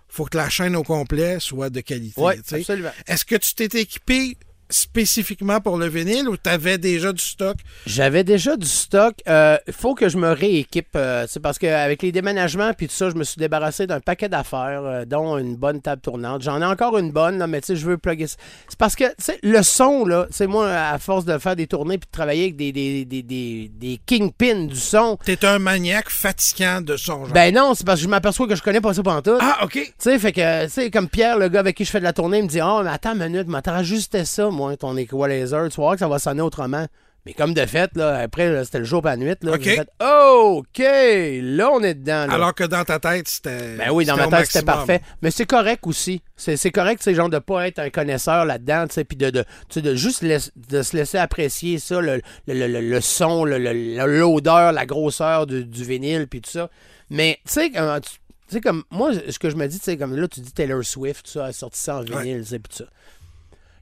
[0.07, 2.21] faut que la chaîne au complet soit de qualité.
[2.21, 2.91] Oui, absolument.
[3.07, 4.37] Est-ce que tu t'es équipé
[4.69, 7.57] spécifiquement pour le vinyle ou tu avais déjà du stock?
[7.85, 9.15] J'avais déjà du stock.
[9.27, 10.87] Il faut que je me rééquipe.
[10.95, 14.29] euh, c'est parce qu'avec les déménagements puis tout ça, je me suis débarrassé d'un paquet
[14.29, 16.41] d'affaires, euh, dont une bonne table tournante.
[16.41, 18.37] J'en ai encore une bonne, là, mais tu sais, je veux plugger ça.
[18.69, 21.67] C'est parce que, tu sais, le son, là, sais, moi, à force de faire des
[21.67, 25.59] tournées puis de travailler avec des, des, des, des, des kingpins du son, T'es un
[25.59, 27.33] maniaque fatigant de son genre.
[27.33, 29.37] ben non, c'est parce que je m'aperçois que je connais pas ça pantoute.
[29.41, 29.73] ah, OK.
[29.73, 32.03] Tu sais, fait que, tu sais, comme Pierre, le gars avec qui je fais de
[32.03, 34.75] la tournée, il me dit Oh, mais attends une minute, mais t'as rajusté ça, moi,
[34.75, 36.85] ton equalizer, tu voir que ça va sonner autrement.
[37.25, 39.51] Mais comme de fait, là, après, c'était le jour pas la nuit, là.
[39.53, 39.61] OK.
[39.61, 42.33] j'ai fait, OK, là, on est dedans, là.
[42.33, 43.75] Alors que dans ta tête, c'était.
[43.75, 45.01] ben oui, dans ma tête, c'était parfait.
[45.21, 46.21] Mais c'est correct aussi.
[46.37, 49.43] C'est c'est correct, c'est genre de pas être un connaisseur là-dedans, puis de, de,
[49.75, 53.57] de juste laisse- de se laisser apprécier ça, le, le, le- le- le son, le-
[53.57, 56.69] le- l'odeur, la grosseur du, du vinyle, puis tout ça.
[57.09, 58.09] Mais, tu sais, comme, tu
[58.47, 60.81] sais, comme, moi, ce que je me dis, tu sais, comme là, tu dis Taylor
[60.83, 62.89] Swift, ça, a sorti ça en vinyle, sais, puis tout ça.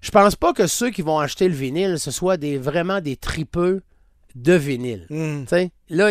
[0.05, 3.15] Je pense pas que ceux qui vont acheter le vinyle, ce soit des, vraiment des
[3.15, 3.81] tripeux
[4.35, 5.07] de vinyle.
[5.09, 5.45] Hmm.
[5.89, 6.09] Là,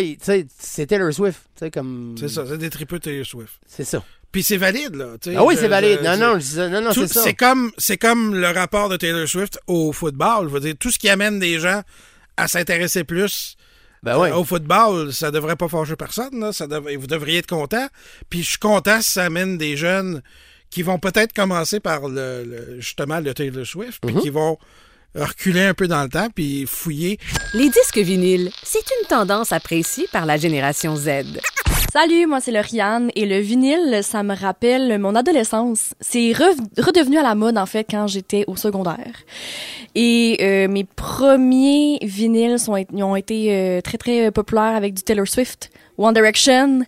[0.58, 2.16] c'est Taylor Swift, comme...
[2.18, 3.52] C'est ça, c'est des tripeux Taylor Swift.
[3.68, 4.02] C'est ça.
[4.32, 5.10] Puis c'est valide, là.
[5.36, 6.00] Ah oui, c'est valide.
[6.02, 7.22] je- Non, non, je disais- non, non, Tout- c'est ça.
[7.22, 10.48] C'est comme, c'est comme le rapport de Taylor Swift au football.
[10.48, 11.82] Je veux dire, tout ce qui amène des gens
[12.36, 13.54] à s'intéresser plus
[14.02, 14.30] Ben oui.
[14.30, 16.40] euh, au football, ça devrait pas fâcher personne.
[16.40, 16.52] Là.
[16.52, 17.86] Ça dev- vous devriez être content.
[18.28, 20.20] Puis je suis content si ça amène des jeunes
[20.74, 24.12] qui vont peut-être commencer par le, le- justement le Taylor Swift, Mhm.
[24.12, 24.58] puis qui vont
[25.14, 27.20] reculer un peu dans le temps, puis fouiller.
[27.54, 31.10] Les disques vinyles, c'est une tendance appréciée par la génération Z.
[31.96, 35.94] Salut, moi c'est Lauriane et le vinyle, ça me rappelle mon adolescence.
[36.00, 39.14] C'est redevenu à la mode en fait quand j'étais au secondaire.
[39.94, 45.04] Et euh, mes premiers vinyles sont, ils ont été euh, très très populaires avec du
[45.04, 46.80] Taylor Swift, One Direction,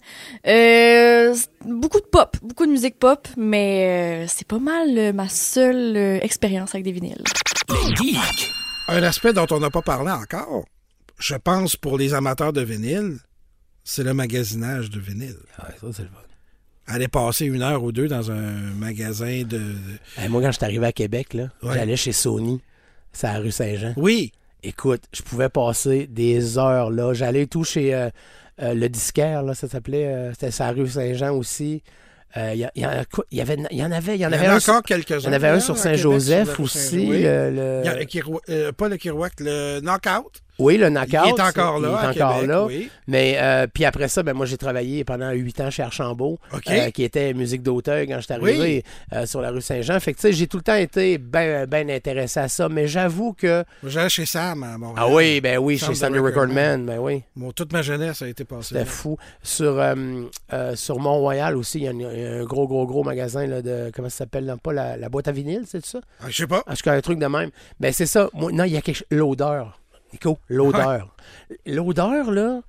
[0.44, 5.28] euh, beaucoup de pop, beaucoup de musique pop, mais euh, c'est pas mal euh, ma
[5.28, 7.22] seule euh, expérience avec des vinyles.
[8.88, 10.64] Un aspect dont on n'a pas parlé encore,
[11.20, 13.18] je pense pour les amateurs de vinyle,
[13.88, 15.36] c'est le magasinage de vinyle.
[15.62, 16.20] Ouais, ça, c'est le fun.
[16.88, 19.60] Aller passer une heure ou deux dans un magasin de...
[20.18, 21.74] Hey, moi, quand je suis arrivé à Québec, là, Ouais.
[21.74, 22.60] j'allais chez Sony,
[23.12, 23.92] c'est à la rue Saint-Jean.
[23.96, 27.12] Oui, Écoute, je pouvais passer des heures là.
[27.14, 28.08] J'allais tout chez euh,
[28.62, 30.06] euh, le disquaire, là, ça s'appelait.
[30.06, 31.82] euh, C'était la rue Saint-Jean aussi.
[32.36, 32.90] Euh, Il y, y en
[33.30, 34.60] y avait, il y en avait, il y en il y avait en a un
[34.60, 35.18] sur- encore quelques-uns.
[35.20, 37.06] il y en avait un sur Saint-Joseph aussi.
[37.06, 40.42] Le- le- Il y a le Kirwa- euh, pas le Kirouac, le Knockout.
[40.58, 41.20] Oui, le knockout.
[41.26, 41.88] Il est encore là.
[41.88, 42.64] Il est encore Québec, là.
[42.64, 42.90] oui.
[43.06, 46.38] Mais euh, puis après ça, ben moi j'ai travaillé pendant huit ans chez Archambault,
[46.68, 50.00] euh, qui était musique d'auteur quand je suis arrivé euh, sur la rue Saint-Jean.
[50.00, 52.68] Fait que tu sais, j'ai tout le temps été bien ben intéressé à ça.
[52.68, 55.06] Mais j'avoue que Moi, J'allais chez Sam à Montréal.
[55.08, 57.72] ah oui, ben oui, Sam chez the Sunday Record Record Man, ben oui, Bon, toute
[57.72, 58.74] ma jeunesse a été passée.
[58.74, 59.18] c'était fou.
[59.42, 59.80] Sur
[60.74, 64.18] sur Mont-Royal aussi, il y a un gros gros gros magasin là, de comment ça
[64.18, 66.00] s'appelle, pas la, la boîte à vinyle, c'est ça?
[66.20, 66.62] Ah, je sais pas.
[66.66, 67.50] Ah, je un truc de même.
[67.80, 68.28] Ben, c'est ça.
[68.32, 69.06] Moi, non, il y a quelque chose.
[69.10, 69.78] L'odeur.
[70.16, 71.14] Nico, l'odeur.
[71.66, 72.60] L'odeur, là,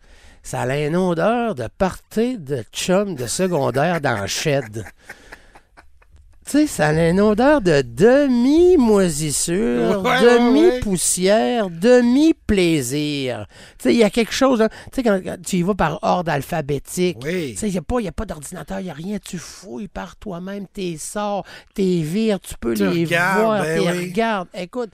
[0.44, 4.84] ça a une odeur de party de chum de secondaire dans le shed.
[6.46, 13.46] Tu sais, ça a une odeur de demi-moisissure, Ouais, ouais, demi-poussière, demi-plaisir.
[13.78, 14.62] Tu sais, il y a quelque chose.
[14.62, 14.70] hein.
[14.86, 17.52] Tu sais, quand, quand tu y vas par ordre alphabétique, Oui.
[17.52, 19.18] tu sais, il n'y a pas, y a pas d'ordinateur, il n'y a rien.
[19.20, 23.82] Tu fouilles par toi-même tes sorts, tes vires, tu peux Tu les regardes, voir, ben
[23.82, 24.00] tu oui.
[24.10, 24.48] regardes.
[24.54, 24.92] Écoute,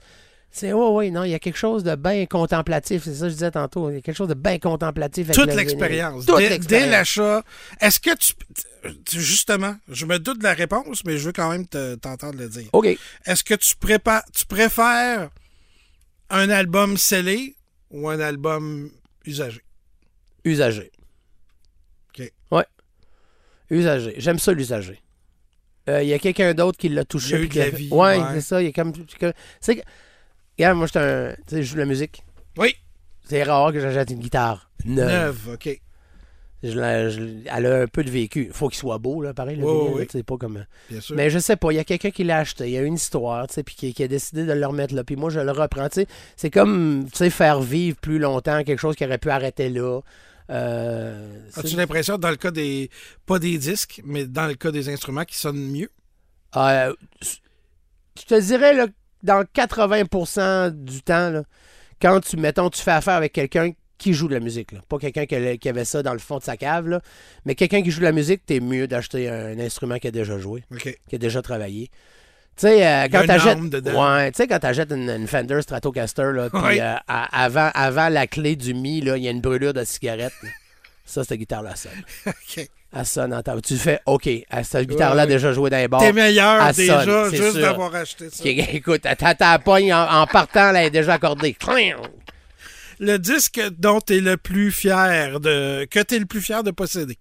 [0.56, 3.02] c'est, oui, oui, non, il y a quelque chose de bien contemplatif.
[3.04, 3.90] C'est ça que je disais tantôt.
[3.90, 6.24] Il y a quelque chose de bien contemplatif avec Toute l'expérience.
[6.26, 7.42] Dès, l'achat.
[7.80, 8.34] Est-ce que tu,
[9.04, 12.38] tu- Justement, je me doute de la réponse, mais je veux quand même te- t'entendre
[12.38, 12.68] le dire.
[12.72, 12.86] OK.
[13.26, 15.28] Est-ce que tu, prépa- tu préfères
[16.30, 17.56] un album scellé
[17.90, 18.90] ou un album
[19.26, 19.60] usagé?
[20.44, 20.92] Usagé.
[22.16, 22.30] OK.
[22.52, 22.66] Ouais.
[23.70, 24.14] Usagé.
[24.18, 25.00] J'aime ça, l'usager.
[25.88, 27.30] Euh, Il y a quelqu'un d'autre qui l'a touché.
[27.30, 28.24] Il y a eu puis de qui la vie, Ouais, ouais.
[28.34, 28.62] c'est ça.
[28.62, 28.92] Il y a comme.
[29.60, 29.82] C'est.
[30.58, 31.34] Regarde, moi, un.
[31.50, 32.22] Je joue de la musique.
[32.56, 32.74] Oui.
[33.24, 35.46] C'est rare que j'achète une guitare neuve.
[35.46, 35.80] Neuf, OK.
[36.62, 38.48] Je la- je- elle a un peu de vécu.
[38.52, 39.56] faut qu'il soit beau, là, pareil.
[39.56, 40.64] Le vinyle, là, pas comme.
[40.88, 41.14] Bien sûr.
[41.14, 42.94] Mais je sais pas, il y a quelqu'un qui l'a acheté, il y a une
[42.94, 45.40] histoire, tu sais, puis qui, qui a décidé de le remettre là, puis moi je
[45.40, 46.06] le reprends, tu sais.
[46.36, 50.00] C'est comme, tu sais, faire vivre plus longtemps quelque chose qui aurait pu arrêter là.
[50.50, 52.90] Euh, As-tu l'impression, dans le cas des.
[53.26, 55.90] Pas des disques, mais dans le cas des instruments qui sonnent mieux?
[56.56, 56.94] Euh,
[58.18, 58.86] je te dirais, là,
[59.24, 61.42] dans 80% du temps, là,
[62.00, 64.80] quand tu, mettons, tu fais affaire avec quelqu'un qui joue de la musique, là.
[64.88, 67.00] pas quelqu'un qui, avait ça dans le fond de sa cave, là,
[67.46, 70.38] mais quelqu'un qui joue de la musique, t'es mieux d'acheter un instrument qui a déjà
[70.38, 70.64] joué.
[71.08, 71.88] Qui a déjà travaillé.
[72.56, 73.58] Tu sais, euh, quand t'achètes.
[73.58, 76.80] Ouais, tu sais, quand t'achètes une, une Fender Stratocaster, là, Ouais.
[76.80, 80.34] euh, à- avant, avant la clé du Mi, il y a une brûlure de cigarette.
[81.04, 81.92] Ça, cette guitare-là sonne.
[82.26, 82.68] OK.
[82.96, 85.32] Elle sonne en Tu fais, OK, à cette guitare-là a Ouais.
[85.32, 86.00] déjà joué dans les bars.
[86.00, 88.44] T'es meilleur elle déjà, sonne, juste d'avoir acheté ça.
[88.46, 91.56] Écoute, ta pogne en, en partant, elle est déjà accordée.
[93.00, 95.84] Le disque dont t'es le plus fier de.
[95.90, 97.18] que t'es le plus fier de posséder.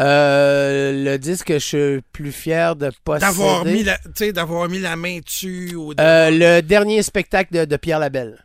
[0.00, 3.26] Euh, le disque que je suis plus fier de posséder.
[3.26, 5.74] D'avoir mis, la, tu sais, d'avoir mis la main dessus.
[5.74, 8.42] Ou de- Euh, le dernier spectacle de, de Pierre Labelle.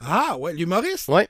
[0.00, 1.08] Ah, ouais, l'humoriste.
[1.08, 1.28] Ouais.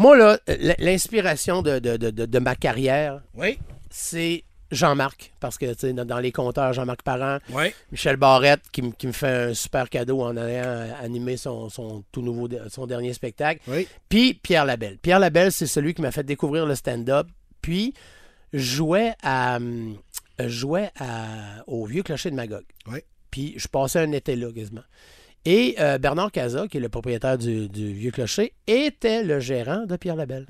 [0.00, 0.38] Moi, là,
[0.78, 3.58] l'inspiration de, de, de, de- ma carrière, Oui.
[3.90, 5.32] c'est Jean-Marc.
[5.40, 7.72] Parce que, tu sais, dans les compteurs, Jean-Marc Parent, Oui.
[7.92, 12.22] Michel Barrette, qui, qui me fait un super cadeau en allant animer son, son tout
[12.22, 13.60] nouveau, son dernier spectacle.
[13.68, 13.86] Oui.
[14.08, 14.96] Puis Pierre Labelle.
[14.98, 17.26] Pierre Labelle, c'est celui qui m'a fait découvrir le stand-up.
[17.60, 17.92] Puis,
[18.52, 19.58] je jouais à,
[20.38, 22.64] je jouais à, au Vieux Clocher de Magog.
[22.86, 23.00] Oui.
[23.30, 24.82] Puis, je passais un été là, quasiment.
[25.44, 29.86] Et euh, Bernard Casa, qui est le propriétaire du, du Vieux Clocher, était le gérant
[29.86, 30.46] de Pierre Labelle.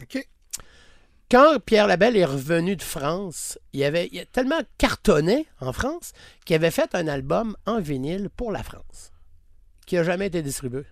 [1.31, 6.13] Quand Pierre Labelle est revenu de France, il avait il a tellement cartonné en France
[6.45, 9.13] qu'il avait fait un album en vinyle pour la France,
[9.87, 10.83] qui n'a jamais été distribué.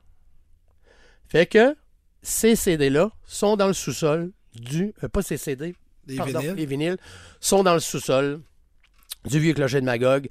[1.28, 1.76] Fait que
[2.22, 4.94] ces CD-là sont dans le sous-sol du...
[5.02, 5.74] euh, pas ces CD,
[6.06, 6.54] Des pardon, vinyles.
[6.54, 6.96] les vinyles
[7.40, 8.40] sont dans le sous-sol
[9.24, 10.28] du vieux clocher de Magog,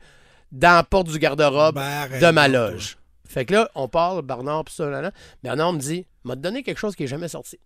[0.54, 2.97] dans la porte du garde-robe Ben, de ma loge.
[3.28, 5.12] Fait que là, on parle, Bernard, pis ça, là, là.
[5.44, 7.60] Bernard me dit, m'a donné quelque chose qui n'est jamais sorti.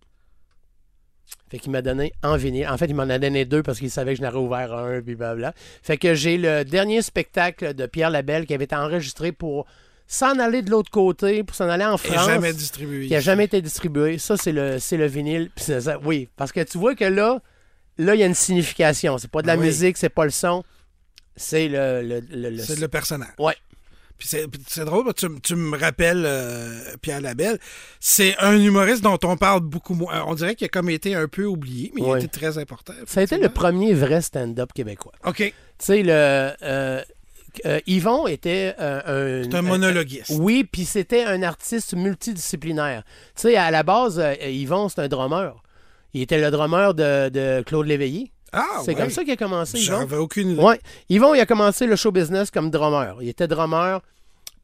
[1.50, 2.66] Fait qu'il m'a donné en vinyle.
[2.68, 5.00] En fait, il m'en a donné deux parce qu'il savait que je n'aurais ouvert un,
[5.02, 5.54] puis blablabla.
[5.82, 9.66] Fait que j'ai le dernier spectacle de Pierre Labelle qui avait été enregistré pour
[10.06, 13.06] s'en aller de l'autre côté, pour s'en aller en Et France jamais distribué.
[13.06, 14.18] qui a jamais été distribué.
[14.18, 15.50] Ça, c'est le, c'est le vinyle.
[15.56, 17.40] Ça- oui, parce que tu vois que là,
[17.98, 19.16] là, il y a une signification.
[19.18, 19.66] C'est pas de la Oui.
[19.66, 20.64] musique, c'est pas le son.
[21.36, 23.32] C'est le, le, le- le- C'est le personnage.
[23.38, 23.56] Ouais.
[24.18, 27.58] Puis c'est, drôle, tu, tu me rappelles euh, Pierre Labelle.
[27.98, 30.14] C'est un humoriste dont on parle beaucoup moins.
[30.14, 32.58] Euh, On dirait qu'il a comme été un peu oublié, mais il a été très
[32.58, 32.92] important.
[33.06, 35.12] Ça a été le premier vrai stand-up québécois.
[35.24, 35.36] OK.
[35.38, 36.10] Tu sais, le.
[36.12, 37.02] euh,
[37.66, 39.50] euh, Yvon était euh, un.
[39.50, 40.30] C'est un monologuiste.
[40.38, 43.02] oui, puis c'était un artiste multidisciplinaire.
[43.36, 45.62] Tu sais, à la base, Yvon, c'est un drummer.
[46.14, 48.30] Il était le drummer de, de Claude Léveillé.
[48.52, 48.94] Ah, c'est ouais.
[48.94, 50.00] comme ça qu'il a commencé, Yvon.
[50.00, 50.62] J'avais aucune idée.
[50.62, 50.78] Ouais.
[51.08, 53.16] Yvon, il a commencé le show business comme drummer.
[53.22, 54.00] Il était drummer.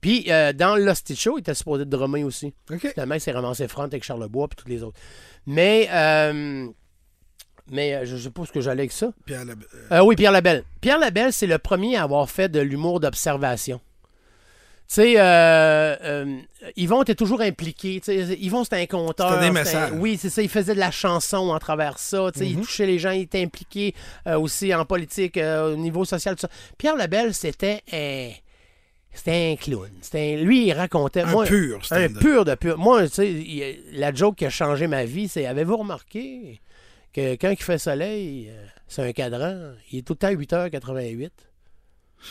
[0.01, 2.53] Puis euh, dans l'Hostie Show, il était supposé de drummer aussi.
[2.71, 2.87] OK.
[2.93, 4.99] Finalement, il s'est ramassé front avec Charlebois et tous les autres.
[5.47, 6.69] Mais, euh,
[7.71, 9.11] mais euh, je sais pas ce que j'allais avec ça.
[9.25, 9.67] Pierre Labelle.
[9.91, 10.65] Euh, oui, Pierre Labelle.
[10.81, 13.81] Pierre Labelle, c'est le premier à avoir fait de l'humour d'observation.
[14.95, 15.23] Sais, euh,
[16.03, 16.41] euh,
[16.77, 18.01] Yvon était toujours impliqué.
[18.41, 19.33] Yvon, c'était un conteur.
[19.35, 19.93] C'était des messages.
[19.95, 20.41] Oui, c'est ça.
[20.43, 22.31] Il faisait de la chanson en travers ça.
[22.35, 22.51] sais, Mhm.
[22.51, 23.11] Il touchait les gens.
[23.11, 23.95] Il était impliqué
[24.27, 26.35] euh, aussi en politique, euh, au niveau social.
[26.37, 26.51] Tout ça.
[26.79, 28.31] Pierre Labelle, c'était un...
[29.13, 29.91] C'était un clown.
[30.01, 31.23] C'était un- Lui, il racontait...
[31.23, 32.79] Un moi, pur Un pur de pur.
[32.79, 36.61] Moi, tu sais, il- la joke qui a changé ma vie, c'est avez-vous remarqué
[37.13, 38.53] que quand il fait soleil,
[38.87, 41.31] c'est un cadran, il est tout le temps 8h88.
[42.21, 42.27] Tu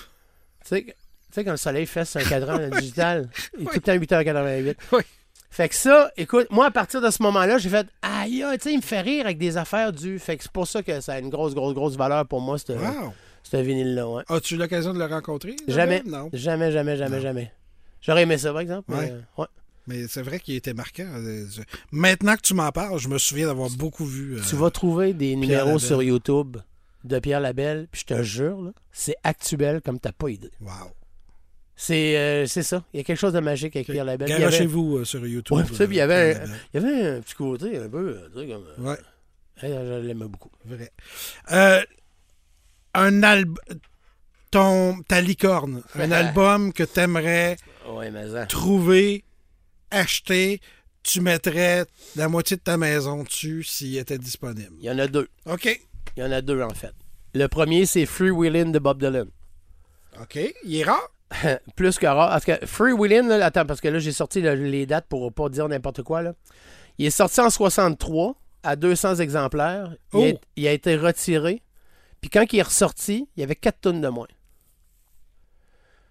[0.64, 0.96] sais,
[1.42, 4.76] sais, quand le soleil fait, c'est un cadran digital, il est tout le temps 8h88.
[4.94, 5.02] Oui.
[5.50, 8.74] Fait que ça, écoute, moi, à partir de ce moment-là, j'ai fait Aïe, tu sais,
[8.74, 10.20] il me fait rire avec des affaires du.
[10.20, 12.58] Fait que c'est pour ça que ça a une grosse, grosse, grosse valeur pour moi,
[12.58, 13.14] ce Wow.
[13.64, 14.08] vinyle-là.
[14.10, 14.24] ouais.
[14.28, 15.56] As-tu eu l'occasion de le rencontrer?
[15.68, 16.04] Jamais.
[16.06, 16.30] Non.
[16.34, 17.22] Jamais, jamais, jamais, Non.
[17.22, 17.52] jamais.
[18.02, 18.84] J'aurais aimé ça, par exemple.
[18.90, 19.48] mais, euh, ouais.
[19.88, 21.08] Mais c'est vrai qu'il était marquant.
[21.16, 21.46] Euh,
[21.92, 24.36] Maintenant que tu m'en parles, je me souviens d'avoir beaucoup vu.
[24.36, 25.80] euh, Tu vas trouver des numéros Labelle.
[25.80, 26.58] sur YouTube
[27.06, 30.52] de Pierre Labelle, puis je te jure, c'est actuel comme t'as pas idée.
[30.60, 30.92] Wow.
[31.80, 32.84] C'est euh, c'est ça.
[32.92, 34.32] Il y a quelque chose de magique avec Pierre Labelle.
[34.32, 35.58] Avait, Garochez-vous euh, sur YouTube.
[35.58, 37.88] Ouais, ça, puis il y avait euh, un- il y avait un petit côté un
[37.88, 38.66] peu, euh, comme...
[38.80, 38.98] euh, Ouais,
[39.62, 40.50] je l'aimais beaucoup.
[40.66, 40.92] vrai.
[41.52, 41.84] Euh,
[42.96, 43.58] un album.
[44.50, 47.58] Ton, ta licorne, un album que t'aimerais
[47.90, 48.10] Ouais,
[48.48, 49.24] trouver,
[49.92, 50.62] acheter,
[51.04, 51.86] tu mettrais
[52.16, 54.72] la moitié de ta maison dessus s'il était disponible.
[54.80, 55.28] Il y en a deux.
[55.46, 55.80] OK.
[56.16, 56.94] Il y en a deux, en fait.
[57.34, 59.28] Le premier, c'est Free Willin' de Bob Dylan.
[60.22, 60.40] OK.
[60.64, 61.10] Il est rare?
[61.76, 62.30] Plus que rare.
[62.30, 65.32] Parce que Free Willin', là, attends, parce que là, j'ai sorti le- les dates pour
[65.34, 66.22] pas dire n'importe quoi.
[66.22, 66.34] Là.
[66.98, 69.94] Il est sorti en 63 à 200 exemplaires.
[70.14, 70.40] Il, a, Oh!
[70.56, 71.62] il a été retiré.
[72.22, 74.28] Puis quand il est ressorti, il y avait 4 tonnes de moins.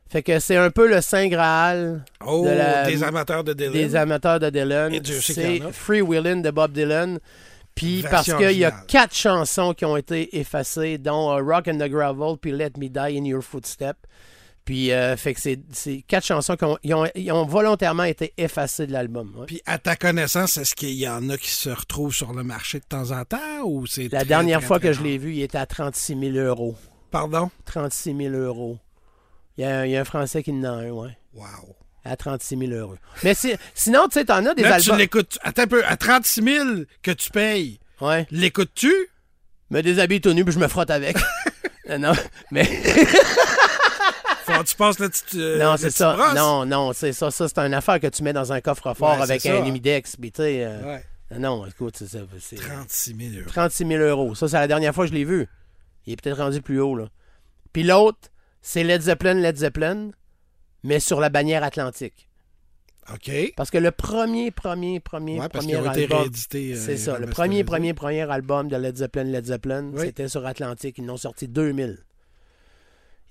[0.08, 3.72] Fait que c'est un peu le Saint Graal Oh, De la- des amateurs de Dylan.
[3.72, 4.92] des amateurs de Dylan.
[5.04, 5.60] C'est.
[5.72, 7.18] Free Willin' de Bob Dylan.
[7.74, 11.76] Puis parce qu'il y a quatre chansons qui ont été effacées, dont euh, Rock and
[11.78, 13.96] the Gravel, puis Let Me Die in Your Footstep.
[14.66, 18.34] Puis, euh, fait que c'est quatre chansons qui ont, ils ont, ils ont volontairement été
[18.36, 19.32] effacées de l'album.
[19.38, 19.46] ouais.
[19.46, 22.80] Puis à ta connaissance, est-ce qu'il y en a qui se retrouvent sur le marché
[22.80, 25.16] de temps en temps ou c'est La très, dernière très, fois très que je l'ai
[25.18, 26.76] vu, il était à 36 000 euros.
[27.12, 27.48] Pardon?
[27.64, 28.78] 36 000 euros.
[29.56, 31.16] Il y, a, un- il y a un Français qui en a un, ouais.
[31.32, 31.46] Wow.
[32.04, 32.96] À 36 000 euros.
[33.22, 34.98] Mais si- sinon, tu sais, t'en as des Là, tu albums.
[34.98, 35.38] l'écoutes.
[35.42, 35.84] Attends un peu.
[35.86, 36.68] À 36 000
[37.02, 38.26] que tu payes, Ouais.
[38.32, 38.92] l'écoutes-tu?
[39.70, 41.16] Me déshabille tout nu, puis je me frotte avec.
[42.00, 42.14] Non,
[42.50, 42.68] mais.
[44.54, 45.40] Faut tu passes le petit.
[45.40, 46.14] euh, Non, c'est ça.
[46.14, 46.34] brosse?
[46.34, 47.30] Non, non, c'est ça.
[47.30, 50.16] Ça, c'est une affaire que tu mets dans un coffre-fort Ouais, avec un humidex.
[50.16, 50.64] Puis, tu sais.
[50.64, 51.04] euh, Ouais.
[51.38, 52.18] Non, écoute, c'est ça.
[52.38, 53.48] C'est 36 000 euros.
[53.50, 54.34] 36 000 euros.
[54.36, 55.48] Ça, c'est la dernière fois que je l'ai vu.
[56.06, 57.08] Il est peut-être rendu plus haut, là.
[57.72, 58.18] Puis l'autre,
[58.62, 60.10] c'est Led Zeppelin, Led Zeppelin,
[60.84, 62.28] mais sur la bannière atlantique.
[63.12, 63.30] OK.
[63.56, 66.28] Parce que le premier, premier, premier, Ouais, premier album.
[66.54, 67.18] euh, C'est ça.
[67.18, 70.06] Le premier, premier, premier album de Led Zeppelin, Led Zeppelin, Oui.
[70.06, 70.98] c'était sur Atlantique.
[70.98, 71.98] Ils n'ont sorti 2000.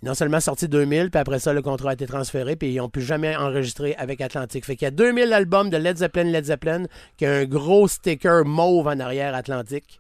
[0.06, 2.78] Ils n'ont seulement sorti 2000, puis après ça, le contrat a été transféré, puis ils
[2.78, 4.64] n'ont plus jamais enregistré avec Atlantique.
[4.64, 6.86] Fait qu'il y a 2000 albums de Led Zeppelin, Led Zeppelin,
[7.18, 10.00] qui a un gros sticker mauve en arrière Atlantique.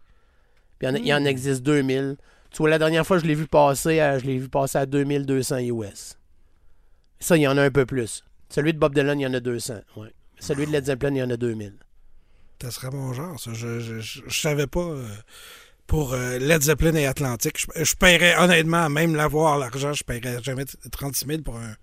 [0.77, 2.17] Puis il y en, en existe 2000.
[2.51, 4.85] Tu vois, la dernière fois, je l'ai vu passer à, je l'ai vu passer à
[4.85, 6.19] 2200 US.
[7.19, 8.23] Ça, il y en a un peu plus.
[8.49, 9.73] Celui de Bob Dylan, il y en a 200.
[9.97, 10.13] Ouais.
[10.39, 11.73] Celui de Led Zeppelin, il y en a 2000.
[12.61, 13.51] Ça serait mon genre, ça.
[13.55, 14.81] Je, je, je, je savais pas.
[14.81, 15.07] euh,
[15.87, 20.41] pour euh, Led Zeppelin et Atlantique, je, je paierais, honnêtement, même l'avoir, l'argent, je paierais
[20.41, 21.75] jamais 36 000 pour un,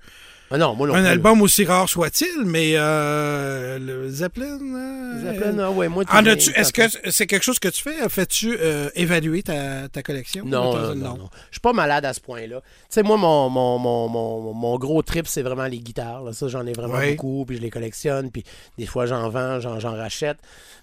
[0.54, 1.06] Ah non, moi non un plus.
[1.08, 4.58] album aussi rare soit-il, mais euh, le Zeppelin.
[4.60, 7.68] euh, Zeppelin, ah ouais, moi, tu En viens- as-tu, est-ce que c'est quelque chose que
[7.68, 8.06] tu fais?
[8.10, 10.44] Fais-tu euh, évaluer ta, ta collection?
[10.44, 11.30] Non, non, non, non.
[11.50, 12.60] Je suis pas malade à ce point-là.
[12.60, 16.22] Tu sais, moi, mon, mon, mon, mon, mon gros trip, c'est vraiment les guitares.
[16.22, 16.32] là.
[16.34, 17.12] Ça, j'en ai vraiment Ouais.
[17.14, 18.44] beaucoup, puis je les collectionne, puis
[18.76, 20.36] des fois, j'en vends, j'en, j'en rachète.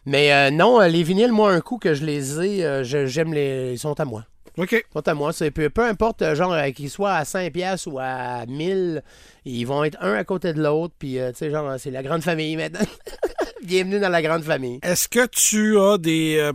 [0.06, 3.34] Mais euh, non, euh, les vinyles, moi, un coup que je les ai, je- j'aime
[3.36, 3.74] les...
[3.74, 4.24] Ils sont à moi.
[4.60, 4.86] OK.
[4.92, 5.32] Sont à moi.
[5.32, 9.02] C'est, peu, peu importe, euh, genre, euh, qu'ils soient à 5 pièces ou à 1000,
[9.46, 12.04] ils vont être un à côté de l'autre, puis, euh, tu sais, genre, c'est la
[12.04, 12.86] grande famille maintenant.
[13.64, 14.80] Bienvenue dans la grande famille.
[14.84, 16.38] Est-ce que tu as des.
[16.40, 16.52] euh,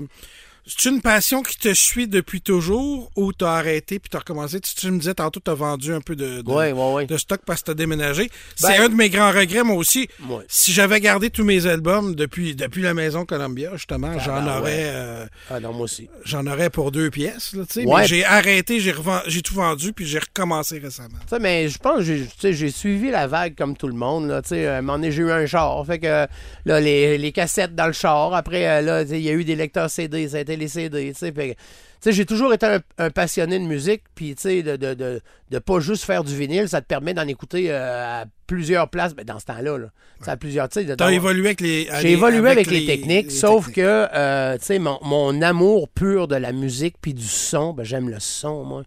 [0.66, 4.60] c'est une passion qui te suit depuis toujours ou t'as arrêté puis t'as recommencé?
[4.60, 7.06] Tu, tu me disais tantôt que t'as vendu un peu de, de, Ouais, ouais, ouais.
[7.06, 8.24] de stock parce que t'as déménagé.
[8.62, 10.08] Ben- c'est un de mes grands regrets, moi aussi.
[10.48, 14.62] Si j'avais gardé tous mes albums depuis, depuis la maison Columbia, justement, j'en ben aurais
[14.62, 14.82] ouais.
[14.86, 16.08] euh, Ah non, moi aussi.
[16.24, 17.52] j'en aurais pour deux pièces.
[17.52, 17.84] Là, tu sais.
[17.86, 18.00] Ouais.
[18.02, 18.94] Mais j'ai arrêté, j'ai,
[19.26, 21.18] j'ai tout vendu puis j'ai recommencé récemment.
[21.22, 23.86] Tu sais, mais je pense que j'ai- tu sais, j'ai suivi la vague comme tout
[23.88, 24.28] le monde.
[24.28, 25.84] Là, tu sais, donné, j'ai eu un char.
[25.86, 26.26] Fait que
[26.64, 28.32] là, les, les cassettes dans le char.
[28.32, 30.28] Après, euh, là, il y a eu des lecteurs CD.
[30.28, 32.12] Ça a été les CD, tu sais.
[32.12, 35.58] J'ai toujours été un, un passionné de musique, puis tu sais, de, de, de, de
[35.58, 39.24] pas juste faire du vinyle, ça te permet d'en écouter euh, à plusieurs places, ben,
[39.24, 39.86] dans ce temps-là, là.
[40.26, 41.88] À plusieurs, tu sais, T'as évolué avec les.
[42.00, 43.76] j'ai évolué avec, les, les- techniques, les sauf techniques.
[43.76, 47.84] que, euh, tu sais, mon, mon amour pur de la musique puis du son, ben,
[47.84, 48.82] j'aime le son, moi.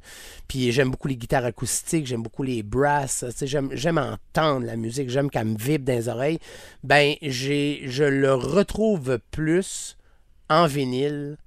[0.47, 4.65] Puis j'aime beaucoup les guitares acoustiques, j'aime beaucoup les brasses, tu sais, j'aime, j'aime entendre
[4.65, 6.39] la musique, j'aime qu'elle me vibre dans les oreilles.
[6.83, 9.97] Ben, j'ai, je le retrouve plus
[10.49, 11.37] en vinyle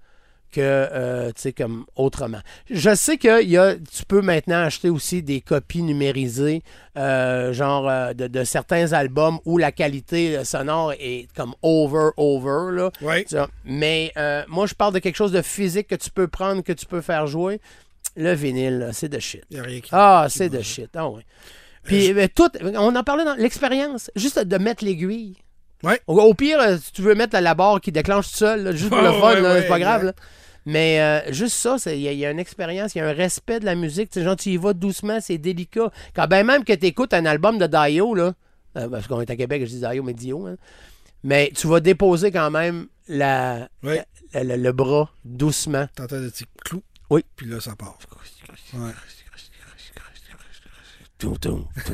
[0.51, 2.41] que, euh, tu sais, comme autrement.
[2.69, 6.63] Je sais que y a, tu peux maintenant acheter aussi des copies numérisées,
[6.97, 12.75] euh, genre euh, de, de certains albums où la qualité sonore est comme over, over,
[12.77, 12.91] là.
[13.01, 13.25] Ouais.
[13.65, 14.13] Mais
[14.49, 17.01] moi, je parle de quelque chose de physique que tu peux prendre, que tu peux
[17.01, 17.61] faire jouer.
[18.17, 19.43] Le vinyle, c'est de shit.
[19.51, 20.91] Y a rien qui- Ah, c'est de shit.
[20.97, 21.23] Ah ouais.
[21.85, 25.37] Puis tout, on en parlait dans l'expérience, juste de mettre l'aiguille.
[25.83, 26.01] Ouais.
[26.07, 28.63] Au, au pire, euh, si tu veux mettre la, la barre qui déclenche tout seul,
[28.65, 30.05] là, juste pour le fun, ouais, là, ouais, c'est pas grave.
[30.05, 30.13] là.
[30.67, 33.01] Mais euh, juste ça, c'est- il y, a- il y a une expérience, il y
[33.01, 34.11] a un respect de la musique.
[34.11, 35.91] Tu sais, genre, tu y vas doucement, c'est délicat.
[36.15, 38.35] Quand ben même que tu écoutes un album de Dio, là,
[38.77, 40.57] euh, parce qu'on est à Québec, je dis Dio, mais Dio, hein,
[41.25, 44.05] mais tu vas déposer quand même la, Ouais.
[44.35, 45.87] la- la- le bras doucement.
[45.97, 46.83] T'entends des petits clous.
[47.09, 47.25] Oui.
[47.37, 47.99] Puis là, ça part.
[48.75, 48.91] Ouais.
[51.19, 51.93] Tout, tout, tout.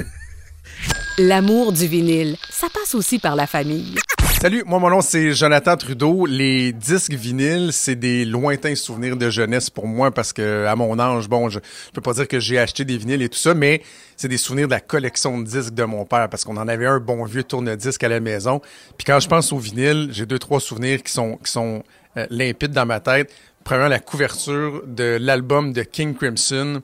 [1.19, 3.95] L'amour du vinyle, ça passe aussi par la famille.
[4.41, 6.27] Salut, moi mon nom c'est Jonathan Trudeau.
[6.27, 10.99] Les disques vinyles, c'est des lointains souvenirs de jeunesse pour moi parce que à mon
[10.99, 11.59] âge, bon, je,
[11.95, 13.83] peux pas dire que j'ai acheté des vinyles et tout ça, mais
[14.15, 16.87] c'est des souvenirs de la collection de disques de mon père parce qu'on en avait
[16.87, 18.61] un bon vieux tourne-disque à la maison.
[18.99, 21.83] Puis quand je pense au vinyle, j'ai deux trois souvenirs qui sont qui sont
[22.19, 23.33] euh, limpides dans ma tête.
[23.65, 26.83] Premièrement, la couverture de l'album de King Crimson.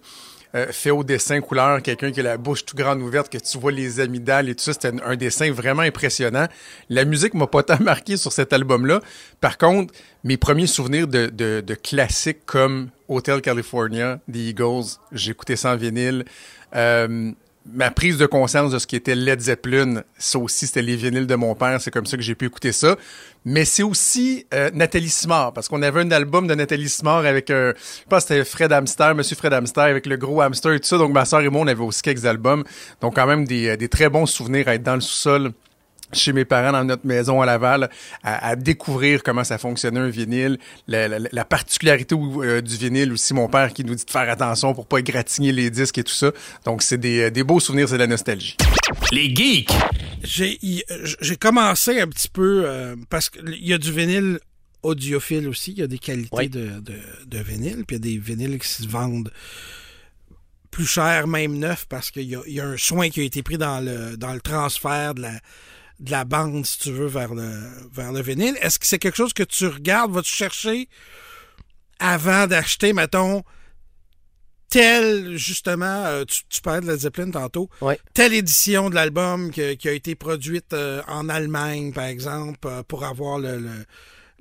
[0.54, 3.58] Euh, fait au dessin couleur, quelqu'un qui a la bouche tout grande ouverte, que tu
[3.58, 4.72] vois les amygdales et tout ça.
[4.72, 6.46] C'était un, dessin vraiment impressionnant.
[6.88, 9.00] La musique m'a pas tant marqué sur cet album-là.
[9.40, 15.56] Par contre, mes premiers souvenirs de, de, de classiques comme Hotel California, The Eagles, j'écoutais
[15.56, 16.24] ça en vinyle.
[16.74, 17.32] Euh,
[17.66, 21.26] ma prise de conscience de ce qui était Led Zeppelin, ça aussi, c'était les vinyles
[21.26, 21.80] de mon père.
[21.80, 22.96] C'est comme ça que j'ai pu écouter ça.
[23.44, 27.50] Mais c'est aussi euh, Nathalie Simard, parce qu'on avait un album de Nathalie Simard avec,
[27.50, 30.86] un, je pense c'était Fred Hamster, Monsieur Fred Hamster, avec le gros hamster et tout
[30.86, 30.98] ça.
[30.98, 32.64] Donc ma soeur et moi, on avait aussi quelques albums.
[33.00, 35.52] Donc quand même des, euh, des très bons souvenirs à être dans le sous-sol
[36.12, 37.88] chez mes parents dans notre maison à Laval,
[38.22, 43.12] à, à découvrir comment ça fonctionnait un vinyle, la, la- la particularité euh, du vinyle
[43.12, 46.04] aussi, mon père qui nous dit de faire attention pour pas égratigner les disques et
[46.04, 46.30] tout ça.
[46.64, 48.56] Donc c'est des, euh, des beaux souvenirs, c'est de la nostalgie.
[49.10, 49.70] Les geeks.
[50.24, 54.38] J'ai commencé un petit peu euh, parce qu'il y a du vinyle
[54.82, 55.72] audiophile aussi.
[55.72, 56.48] Il y a des qualités Oui.
[56.48, 56.94] de, de,
[57.26, 57.84] de vinyle.
[57.86, 59.30] Puis il y a des vinyles qui se vendent
[60.70, 63.24] plus cher, même neuf, parce qu'il y a, il y a un soin qui a
[63.24, 65.32] été pris dans le, dans le transfert de la,
[66.02, 67.50] de la bande, si tu veux, vers le,
[67.92, 68.56] vers le vinyle.
[68.60, 70.88] Est-ce que c'est quelque chose que tu regardes, vas-tu chercher
[71.98, 73.42] avant d'acheter, mettons,
[74.68, 77.98] telle, justement, euh, tu, tu parlais de la Zeppelin tantôt, Ouais.
[78.14, 83.04] telle édition de l'album qui a été produite euh, en Allemagne, par exemple, euh, pour
[83.04, 83.84] avoir le, le-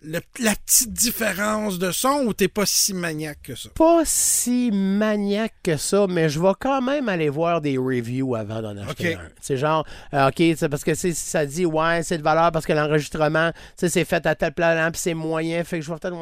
[0.04, 3.70] le- la petite différence de son ou t'es pas si maniaque que ça?
[3.76, 8.62] Pas si maniaque que ça, mais je vais quand même aller voir des reviews avant
[8.62, 9.20] d'en acheter un.
[9.42, 12.74] C'est genre, euh, OK, c'est parce que ça dit, ouais, c'est de valeur parce que
[12.74, 16.16] l'enregistrement, c'est fait à tel plan, puis c'est moyen, fait que je vais peut-être.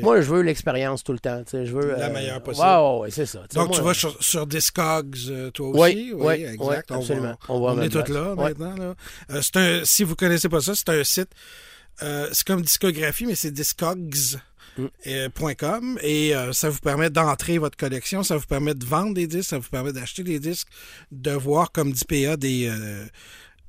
[0.00, 1.92] Moi, je veux l'expérience tout le temps, je veux.
[1.96, 2.66] La euh, meilleure possible.
[3.00, 3.40] Ouais, c'est ça.
[3.54, 6.12] Donc moi, tu vas sur, sur Discogs, euh, toi Oui, aussi?
[6.14, 6.60] oui, exact.
[6.60, 7.34] oui, On va- absolument.
[7.48, 8.74] On, va on est tous là maintenant.
[8.76, 8.94] Là.
[9.30, 11.28] Euh, un, si vous connaissez pas ça, c'est un site.
[12.02, 14.38] Euh, c'est comme discographie, mais c'est discogs.
[14.78, 14.86] Mm.
[15.06, 19.12] euh, .com et euh, ça vous permet d'entrer votre collection, ça vous permet de vendre
[19.12, 20.68] des disques, ça vous permet d'acheter des disques,
[21.10, 23.04] de voir comme dit PA des, euh,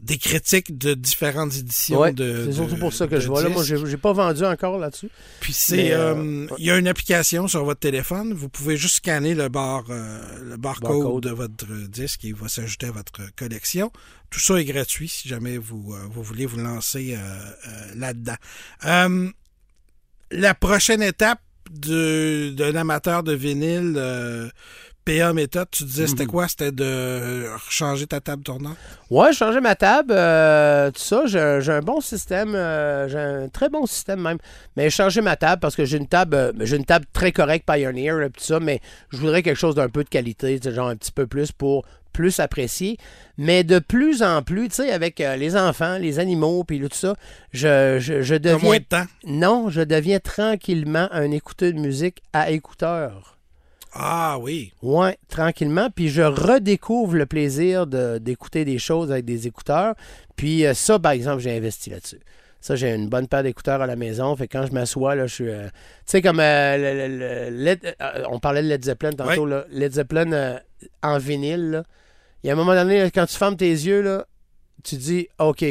[0.04, 3.50] des critiques de différentes éditions Ouais, de c'est surtout pour ça que je vois là.
[3.50, 5.10] Moi, j'ai pas vendu encore là-dessus.
[5.40, 8.34] Puis c'est, euh, euh, il y a une application sur votre téléphone.
[8.34, 11.24] Vous pouvez juste scanner le bar, euh, le barcode Barcode.
[11.24, 13.92] de votre disque et il va s'ajouter à votre collection.
[14.30, 17.18] Tout ça est gratuit si jamais vous, vous voulez vous lancer
[17.96, 18.36] là-dedans.
[20.32, 21.40] La prochaine étape
[21.72, 23.94] de- d'un amateur de vinyle,
[25.06, 26.08] PA méthode, tu disais Mhm.
[26.10, 26.48] c'était quoi?
[26.48, 28.78] C'était de changer ta table tournante?
[29.10, 31.24] Ouais, changé ma table, euh, tout ça.
[31.26, 34.38] J'ai un bon système, euh, j'ai un très bon système même.
[34.78, 37.68] Mais changé ma table parce que j'ai une table, euh, j'ai une table très correcte
[37.72, 38.80] Pioneer, là, tout ça, mais
[39.12, 42.40] je voudrais quelque chose d'un peu de qualité, genre un petit peu plus pour plus
[42.40, 42.98] apprécier.
[43.40, 46.90] Mais de plus en plus, tu sais, avec euh, les enfants, les animaux, puis tout
[46.92, 47.16] ça,
[47.52, 48.80] je, je, je T'as moins deviens...
[48.80, 49.06] de temps?
[49.26, 53.33] Non, je deviens tranquillement un écouteur de musique à écouteurs.
[53.96, 54.74] Ah oui.
[54.82, 55.90] Ouais, tranquillement.
[55.94, 59.94] Puis je redécouvre le plaisir de- d'écouter des choses avec des écouteurs.
[60.36, 62.20] Puis euh, ça, par exemple, j'ai investi là-dessus.
[62.60, 64.36] Ça, j'ai une bonne paire d'écouteurs à la maison.
[64.36, 65.50] Fait que quand je m'assois, là, je suis.
[65.50, 65.72] euh, tu
[66.06, 67.18] sais, comme euh, le- le-
[67.52, 69.66] le- Led- euh, on parlait de Led Zeppelin tantôt, là.
[69.70, 70.60] Led Zeppelin
[71.02, 71.84] en vinyle, là.
[72.44, 74.26] Il y a un moment donné, là, quand tu fermes tes yeux, là,
[74.84, 75.64] tu dis OK,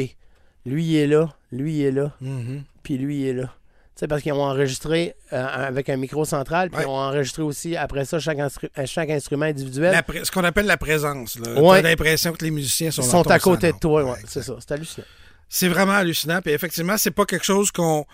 [0.65, 2.63] lui il est là, lui il est là, Mhm.
[2.83, 3.53] puis lui il est là.
[3.95, 6.83] Sais, parce qu'ils ont enregistré euh, avec un micro central, puis Ouais.
[6.85, 9.91] ils ont enregistré aussi après ça chaque, instru- euh, chaque instrument individuel.
[9.91, 11.37] La ce qu'on appelle la présence.
[11.37, 11.61] Là.
[11.61, 11.81] Ouais.
[11.83, 14.55] T'as l'impression que les musiciens sont, Ils à côté de toi, ouais, c'est ça.
[14.59, 15.05] C'est hallucinant.
[15.47, 16.41] C'est vraiment hallucinant.
[16.41, 18.05] Puis effectivement, c'est pas quelque chose qu'on.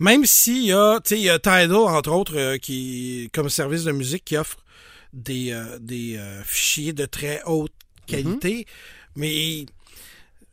[0.00, 3.48] Même s'il y a, tu sais, il y a Tidal, entre autres, euh, qui, comme
[3.48, 4.56] service de musique, qui offre
[5.12, 7.72] des, euh, des fichiers de très haute
[8.08, 8.66] qualité,
[9.14, 9.66] mais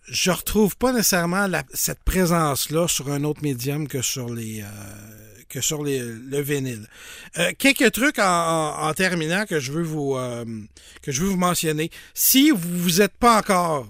[0.08, 4.62] je retrouve pas nécessairement cette présence-là sur un autre médium que sur les.
[4.62, 4.66] euh,
[5.48, 6.88] que sur le vinyle.
[7.38, 10.44] Euh, quelques trucs en terminant que je veux vous euh,
[11.02, 11.92] que je veux vous mentionner.
[12.14, 13.88] Si vous vous êtes pas encore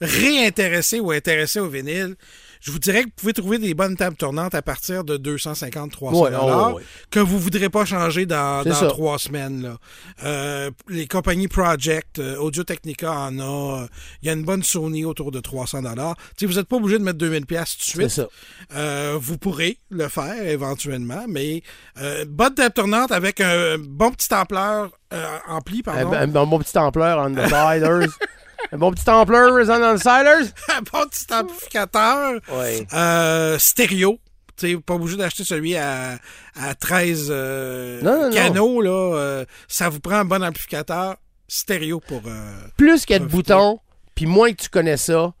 [0.00, 2.16] réintéressé ou intéressé au vinyle,
[2.60, 6.14] je vous dirais que vous pouvez trouver des bonnes tables tournantes à partir de 250-300
[6.20, 6.80] Ouais, oh,
[7.10, 9.62] que vous voudrez pas changer dans, trois semaines.
[9.62, 9.76] Là.
[10.24, 13.82] Euh, les compagnies Project, euh, Audio Technica en a.
[13.82, 13.86] euh,
[14.22, 16.16] Il y a une bonne Sony autour de 300 dollars.
[16.40, 18.08] Vous n'êtes pas obligé de mettre 2000 pièces tout de suite.
[18.10, 18.28] ça.
[18.74, 21.62] Euh, vous pourrez le faire éventuellement, mais
[22.00, 24.90] euh, bonne table tournante avec un bon petit ampleur
[25.48, 26.12] ampli, Un, pardon.
[26.12, 28.08] un bon petit ampleur on the.
[28.72, 30.52] un bon petit ampleur on the siders.
[30.76, 32.40] un bon petit amplificateur.
[32.52, 32.86] Ouais.
[32.92, 34.18] Euh, stéréo.
[34.56, 36.18] Tu sais, pas obligé d'acheter celui à,
[36.54, 38.34] à 13 euh, Non, non, non.
[38.34, 38.80] canaux.
[38.82, 41.16] Là, Euh, ça vous prend un bon amplificateur
[41.48, 42.22] stéréo pour...
[42.26, 43.80] euh, Plus qu'il y a de boutons,
[44.14, 45.32] puis moins que tu connais ça,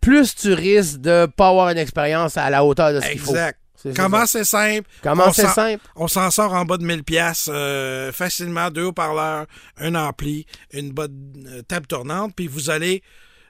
[0.00, 3.30] plus tu risques de pas avoir une expérience à la hauteur de ce qu'il faut.
[3.30, 3.59] exact.
[3.96, 4.88] Comment c'est simple?
[5.02, 5.84] Comment on c'est s'en- simple?
[5.96, 9.46] On s'en sort en bas de 1000 pièces euh, facilement, deux haut-parleurs,
[9.78, 13.02] un ampli, une bonne euh, table tournante, puis vous allez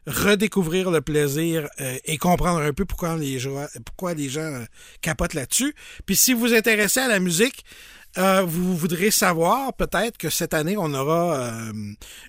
[0.06, 4.64] redécouvrir le plaisir euh, et comprendre un peu pourquoi les gens, pourquoi les gens euh,
[5.02, 5.74] capotent là-dessus.
[6.06, 7.64] Puis si vous vous intéressez à la musique,
[8.18, 11.72] euh, vous voudrez savoir peut-être que cette année, on aura euh,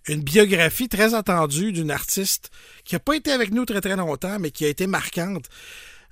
[0.07, 2.51] une biographie très attendue d'une artiste
[2.83, 5.45] qui n'a pas été avec nous très très longtemps, mais qui a été marquante.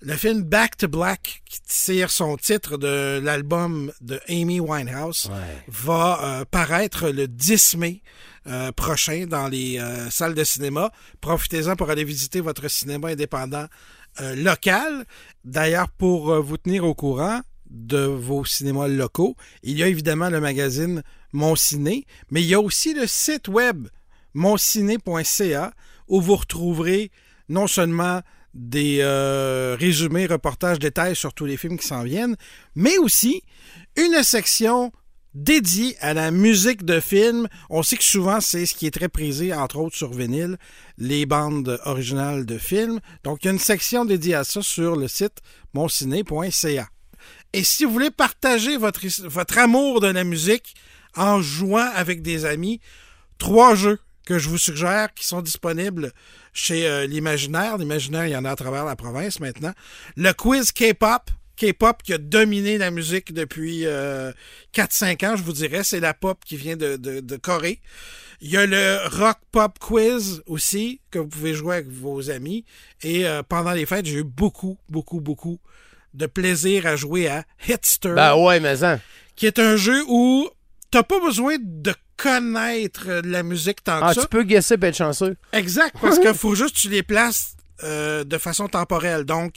[0.01, 5.29] Le film Back to Black, qui tire son titre de l'album de Amy Winehouse,
[5.67, 8.01] va euh, paraître le 10 mai
[8.47, 10.91] euh, prochain dans les euh, salles de cinéma.
[11.19, 13.65] Profitez-en pour aller visiter votre cinéma indépendant
[14.21, 15.05] euh, local.
[15.43, 20.39] D'ailleurs, pour vous tenir au courant de vos cinémas locaux, il y a évidemment le
[20.39, 23.89] magazine Mon Ciné, mais il y a aussi le site web
[24.33, 25.73] monciné.ca
[26.07, 27.11] où vous retrouverez
[27.49, 28.21] non seulement
[28.53, 32.35] des euh, résumés, reportages, détails sur tous les films qui s'en viennent,
[32.75, 33.43] mais aussi
[33.95, 34.91] une section
[35.33, 37.47] dédiée à la musique de film.
[37.69, 40.57] On sait que souvent, c'est ce qui est très prisé, entre autres sur vinyle,
[40.97, 42.99] les bandes originales de films.
[43.23, 45.39] Donc, il y a une section dédiée à ça sur le site
[45.73, 46.89] monciné.ca.
[47.53, 50.75] Et si vous voulez partager votre, amour de la musique
[51.15, 52.79] en jouant avec des amis,
[53.37, 56.11] trois jeux que je vous suggère qui sont disponibles
[56.53, 57.79] chez euh, l'Imaginaire.
[57.79, 59.73] L'Imaginaire, il y en a à travers la province maintenant.
[60.17, 61.31] Le quiz K-pop.
[61.57, 64.31] K-pop qui a dominé la musique depuis euh,
[64.75, 65.83] 4-5 ans, je vous dirais.
[65.83, 67.81] C'est la pop qui vient de, de, de Corée.
[68.39, 72.65] Il y a le Rock Pop Quiz aussi, que vous pouvez jouer avec vos amis.
[73.01, 75.59] Et euh, pendant les fêtes, j'ai eu beaucoup, beaucoup, beaucoup
[76.13, 78.99] de plaisir à jouer à Hitster Ben ouais, mais ça.
[79.35, 80.47] qui est un jeu où
[80.91, 84.21] t'as pas besoin de connaître la musique tant Ah, que ça.
[84.21, 85.35] tu peux guesser être chanceux.
[85.53, 89.23] Exact, parce qu'il faut juste que tu les places euh, de façon temporelle.
[89.23, 89.55] Donc,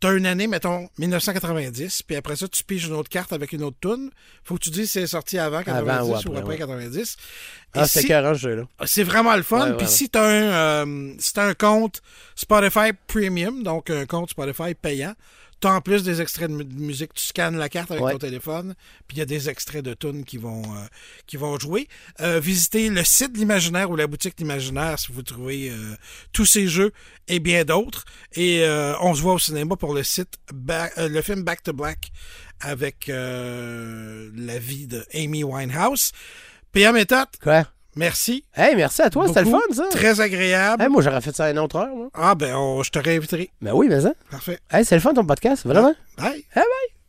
[0.00, 3.62] t'as une année, mettons, 1990, puis après ça, tu piges une autre carte avec une
[3.62, 4.10] autre tune.
[4.42, 6.58] Faut que tu dises si c'est sorti avant 90 Avant ou ou après, ouais.
[6.58, 7.16] 90.
[7.74, 8.64] Et Ah, c'est si- jeu-là.
[8.84, 9.72] c'est vraiment le fun.
[9.78, 12.02] Puis si t'as un, euh, si t'as un compte
[12.34, 15.14] Spotify Premium, donc un compte Spotify payant,
[15.62, 17.14] t'as en plus des extraits de mu- de musique.
[17.14, 18.12] Tu scannes la carte avec Ouais.
[18.12, 18.74] ton téléphone,
[19.08, 20.84] puis il y a des extraits de tunes qui vont, euh,
[21.26, 21.88] qui vont jouer.
[22.20, 25.96] Euh, visitez le site de l'Imaginaire ou la boutique de l'Imaginaire si vous trouvez euh,
[26.32, 26.92] tous ces jeux
[27.28, 28.04] et bien d'autres.
[28.34, 31.62] Et euh, on se voit au cinéma pour le site, Ba- euh, le film Back
[31.62, 32.10] to Black
[32.60, 36.12] avec euh, la vie de Amy Winehouse.
[36.72, 37.66] PA Méthode, Quoi?
[37.96, 38.44] Merci.
[38.54, 39.84] Hey, merci à toi, c'était le fun, ça.
[39.90, 40.82] Très agréable.
[40.82, 42.08] Hey, moi, j'aurais fait ça à une autre heure, moi.
[42.14, 43.50] Ah, ben, on- je te réinviterai.
[43.60, 44.12] Ben oui, mais ça.
[44.30, 44.58] Parfait.
[44.70, 45.94] Hey, c'est le fun, ton podcast, vraiment.
[46.18, 46.44] Bye.
[46.54, 47.01] Ah, bye.